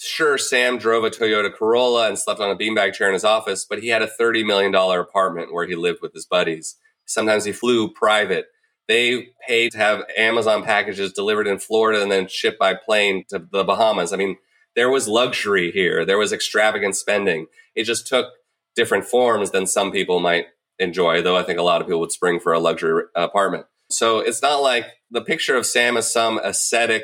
[0.00, 3.66] Sure, Sam drove a Toyota Corolla and slept on a beanbag chair in his office,
[3.68, 6.76] but he had a $30 million apartment where he lived with his buddies.
[7.04, 8.46] Sometimes he flew private.
[8.86, 13.40] They paid to have Amazon packages delivered in Florida and then shipped by plane to
[13.50, 14.12] the Bahamas.
[14.12, 14.36] I mean,
[14.78, 16.04] there was luxury here.
[16.04, 17.48] There was extravagant spending.
[17.74, 18.28] It just took
[18.76, 20.46] different forms than some people might
[20.78, 23.66] enjoy, though I think a lot of people would spring for a luxury apartment.
[23.90, 27.02] So it's not like the picture of Sam as some ascetic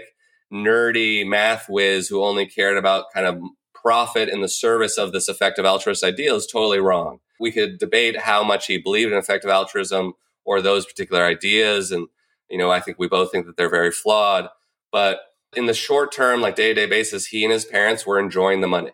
[0.53, 3.43] nerdy math whiz who only cared about kind of
[3.75, 7.19] profit in the service of this effective altruist ideal is totally wrong.
[7.41, 10.13] We could debate how much he believed in effective altruism
[10.45, 11.91] or those particular ideas.
[11.91, 12.07] And,
[12.49, 14.49] you know, I think we both think that they're very flawed.
[14.93, 15.19] But
[15.57, 18.61] in the short term, like day to day basis, he and his parents were enjoying
[18.61, 18.93] the money.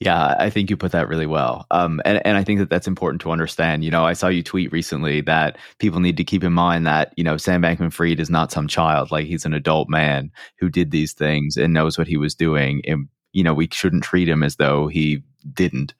[0.00, 1.66] Yeah, I think you put that really well.
[1.72, 3.84] Um, and, and I think that that's important to understand.
[3.84, 7.12] You know, I saw you tweet recently that people need to keep in mind that,
[7.16, 9.10] you know, Sam Bankman Fried is not some child.
[9.10, 12.80] Like he's an adult man who did these things and knows what he was doing.
[12.86, 15.94] And, you know, we shouldn't treat him as though he didn't.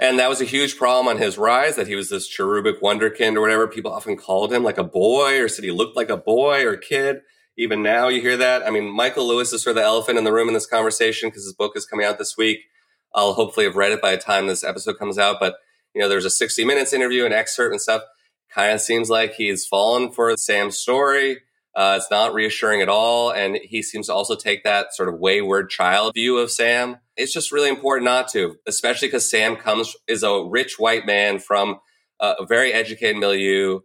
[0.00, 3.36] And that was a huge problem on his rise that he was this cherubic wonderkind
[3.36, 3.68] or whatever.
[3.68, 6.76] People often called him like a boy or said he looked like a boy or
[6.76, 7.20] kid.
[7.56, 8.66] Even now you hear that.
[8.66, 11.28] I mean, Michael Lewis is sort of the elephant in the room in this conversation
[11.28, 12.60] because his book is coming out this week
[13.14, 15.36] I'll hopefully have read it by the time this episode comes out.
[15.40, 15.56] But
[15.94, 18.02] you know, there's a 60 minutes interview, an excerpt and stuff.
[18.50, 21.38] Kind of seems like he's fallen for Sam's story.
[21.74, 23.32] Uh, it's not reassuring at all.
[23.32, 26.98] And he seems to also take that sort of wayward child view of Sam.
[27.16, 31.38] It's just really important not to, especially because Sam comes, is a rich white man
[31.38, 31.80] from
[32.20, 33.80] a very educated milieu,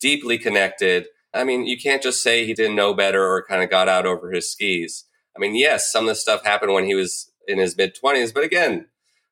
[0.00, 1.06] deeply connected.
[1.32, 4.06] I mean, you can't just say he didn't know better or kind of got out
[4.06, 5.04] over his skis.
[5.36, 8.34] I mean, yes, some of this stuff happened when he was in his mid 20s.
[8.34, 8.86] But again,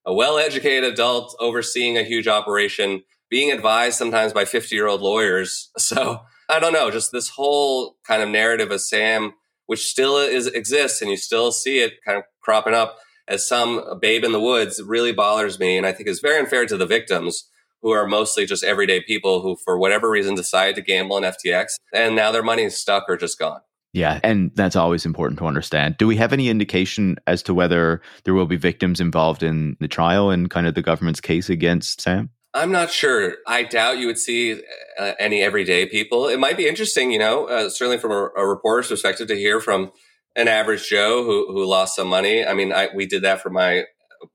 [0.07, 5.03] a well educated adult overseeing a huge operation, being advised sometimes by 50 year old
[5.03, 5.71] lawyers.
[5.79, 9.35] So I don't know, just this whole kind of narrative of Sam,
[9.67, 13.99] which still is exists and you still see it kind of cropping up as some
[14.01, 15.77] babe in the woods really bothers me.
[15.77, 17.45] And I think is very unfair to the victims
[17.83, 21.75] who are mostly just everyday people who, for whatever reason, decided to gamble in FTX
[21.93, 23.61] and now their money is stuck or just gone.
[23.93, 25.97] Yeah, and that's always important to understand.
[25.97, 29.89] Do we have any indication as to whether there will be victims involved in the
[29.89, 32.31] trial and kind of the government's case against Sam?
[32.55, 33.37] I'm not sure.
[33.47, 34.63] I doubt you would see
[34.99, 36.29] uh, any everyday people.
[36.29, 39.61] It might be interesting, you know, uh, certainly from a, a, reporter's perspective, to hear
[39.61, 39.93] from
[40.35, 42.45] an average Joe who who lost some money.
[42.45, 43.85] I mean, I, we did that for my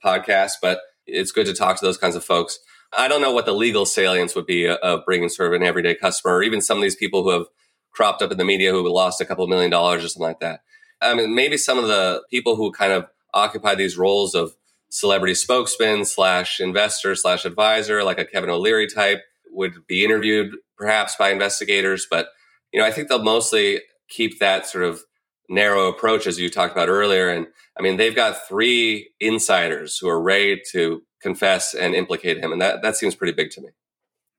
[0.03, 2.59] podcast, but it's good to talk to those kinds of folks.
[2.95, 5.95] I don't know what the legal salience would be of bringing sort of an everyday
[5.95, 7.47] customer, or even some of these people who have
[7.91, 10.61] cropped up in the media who lost a couple million dollars or something like that.
[11.01, 14.55] I mean, maybe some of the people who kind of occupy these roles of
[14.89, 19.21] celebrity spokesman slash investor slash advisor, like a Kevin O'Leary type,
[19.51, 22.07] would be interviewed perhaps by investigators.
[22.09, 22.27] But,
[22.71, 25.01] you know, I think they'll mostly keep that sort of
[25.49, 27.29] narrow approach as you talked about earlier.
[27.29, 32.51] And I mean, they've got three insiders who are ready to confess and implicate him.
[32.51, 33.69] And that, that seems pretty big to me.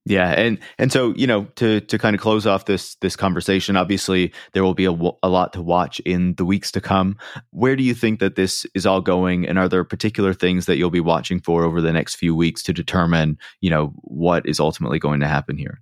[0.06, 3.74] Yeah, and and so you know to to kind of close off this this conversation,
[3.74, 7.16] obviously there will be a, a lot to watch in the weeks to come.
[7.52, 10.76] Where do you think that this is all going, and are there particular things that
[10.76, 14.60] you'll be watching for over the next few weeks to determine you know what is
[14.60, 15.80] ultimately going to happen here?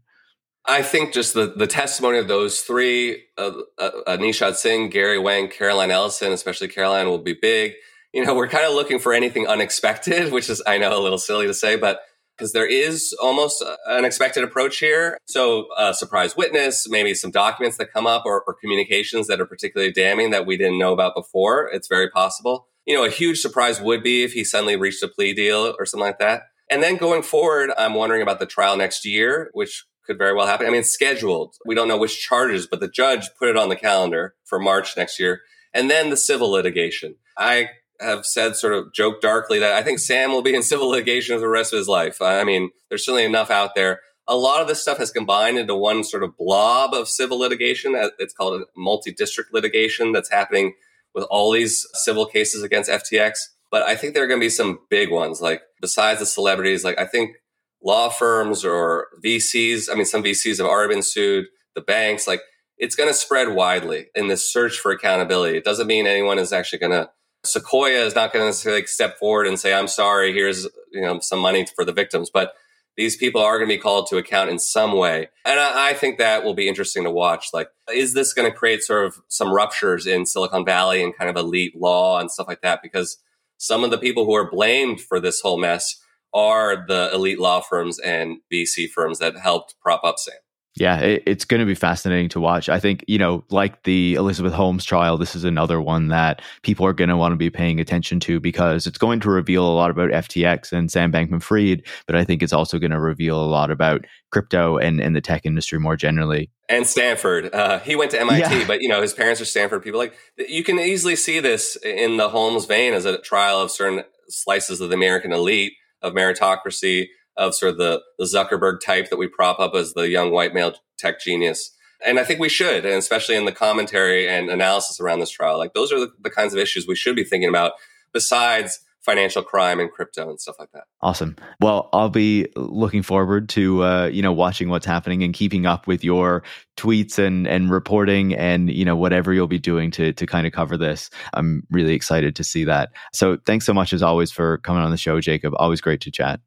[0.66, 5.48] I think just the the testimony of those three, uh, uh, Nishad Singh, Gary Wang,
[5.48, 7.72] Caroline Ellison, especially Caroline, will be big.
[8.14, 11.16] You know, we're kind of looking for anything unexpected, which is I know a little
[11.16, 12.02] silly to say, but
[12.36, 15.16] because there is almost an expected approach here.
[15.26, 19.46] So, a surprise witness, maybe some documents that come up or, or, communications that are
[19.46, 21.70] particularly damning that we didn't know about before.
[21.72, 22.68] It's very possible.
[22.84, 25.86] You know, a huge surprise would be if he suddenly reached a plea deal or
[25.86, 26.42] something like that.
[26.70, 30.46] And then going forward, I'm wondering about the trial next year, which could very well
[30.46, 30.66] happen.
[30.66, 31.54] I mean, scheduled.
[31.64, 34.96] We don't know which charges, but the judge put it on the calendar for March
[34.96, 35.42] next year.
[35.72, 37.16] And then the civil litigation.
[37.38, 37.70] I
[38.03, 41.36] have said sort of joke darkly that I think Sam will be in civil litigation
[41.36, 42.20] for the rest of his life.
[42.20, 44.00] I mean, there's certainly enough out there.
[44.28, 47.94] A lot of this stuff has combined into one sort of blob of civil litigation.
[48.18, 50.74] It's called a multi-district litigation that's happening
[51.14, 53.48] with all these civil cases against FTX.
[53.70, 56.84] But I think there are going to be some big ones, like besides the celebrities,
[56.84, 57.36] like I think
[57.82, 59.90] law firms or VCs.
[59.90, 61.46] I mean, some VCs have already been sued.
[61.74, 62.42] The banks, like
[62.78, 65.57] it's going to spread widely in this search for accountability.
[65.57, 67.11] It doesn't mean anyone is actually going to
[67.45, 71.18] Sequoia is not going to necessarily step forward and say, "I'm sorry, here's you know
[71.20, 72.55] some money for the victims," but
[72.97, 75.95] these people are going to be called to account in some way, and I, I
[75.95, 77.49] think that will be interesting to watch.
[77.53, 81.30] Like, is this going to create sort of some ruptures in Silicon Valley and kind
[81.30, 82.80] of elite law and stuff like that?
[82.82, 83.18] Because
[83.59, 85.97] some of the people who are blamed for this whole mess
[86.34, 90.34] are the elite law firms and VC firms that helped prop up Sam.
[90.74, 92.68] Yeah, it, it's going to be fascinating to watch.
[92.70, 96.86] I think, you know, like the Elizabeth Holmes trial, this is another one that people
[96.86, 99.74] are going to want to be paying attention to because it's going to reveal a
[99.74, 103.42] lot about FTX and Sam Bankman Fried, but I think it's also going to reveal
[103.42, 106.50] a lot about crypto and, and the tech industry more generally.
[106.70, 107.54] And Stanford.
[107.54, 108.66] Uh, he went to MIT, yeah.
[108.66, 109.98] but, you know, his parents are Stanford people.
[109.98, 114.04] Like, you can easily see this in the Holmes vein as a trial of certain
[114.28, 119.16] slices of the American elite, of meritocracy, of sort of the, the Zuckerberg type that
[119.16, 121.74] we prop up as the young white male tech genius.
[122.04, 125.58] And I think we should, and especially in the commentary and analysis around this trial,
[125.58, 127.72] like those are the, the kinds of issues we should be thinking about
[128.12, 130.84] besides financial crime and crypto and stuff like that.
[131.00, 131.36] Awesome.
[131.60, 135.86] Well, I'll be looking forward to uh, you know watching what's happening and keeping up
[135.86, 136.42] with your
[136.76, 140.52] tweets and and reporting and you know whatever you'll be doing to to kind of
[140.52, 141.10] cover this.
[141.34, 142.90] I'm really excited to see that.
[143.12, 145.54] So thanks so much as always for coming on the show, Jacob.
[145.56, 146.40] Always great to chat.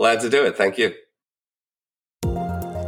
[0.00, 0.56] Glad to do it.
[0.56, 0.94] Thank you.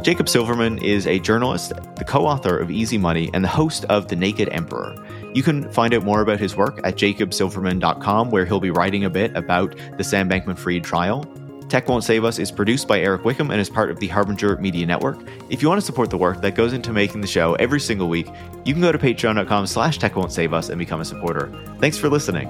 [0.01, 4.07] Jacob Silverman is a journalist, the co author of Easy Money, and the host of
[4.07, 4.95] The Naked Emperor.
[5.35, 9.11] You can find out more about his work at jacobsilverman.com, where he'll be writing a
[9.11, 11.23] bit about the Sam Bankman Fried trial.
[11.69, 14.57] Tech Won't Save Us is produced by Eric Wickham and is part of the Harbinger
[14.57, 15.19] Media Network.
[15.51, 18.09] If you want to support the work that goes into making the show every single
[18.09, 18.27] week,
[18.65, 21.51] you can go to patreon.com slash tech won't save us and become a supporter.
[21.79, 22.49] Thanks for listening.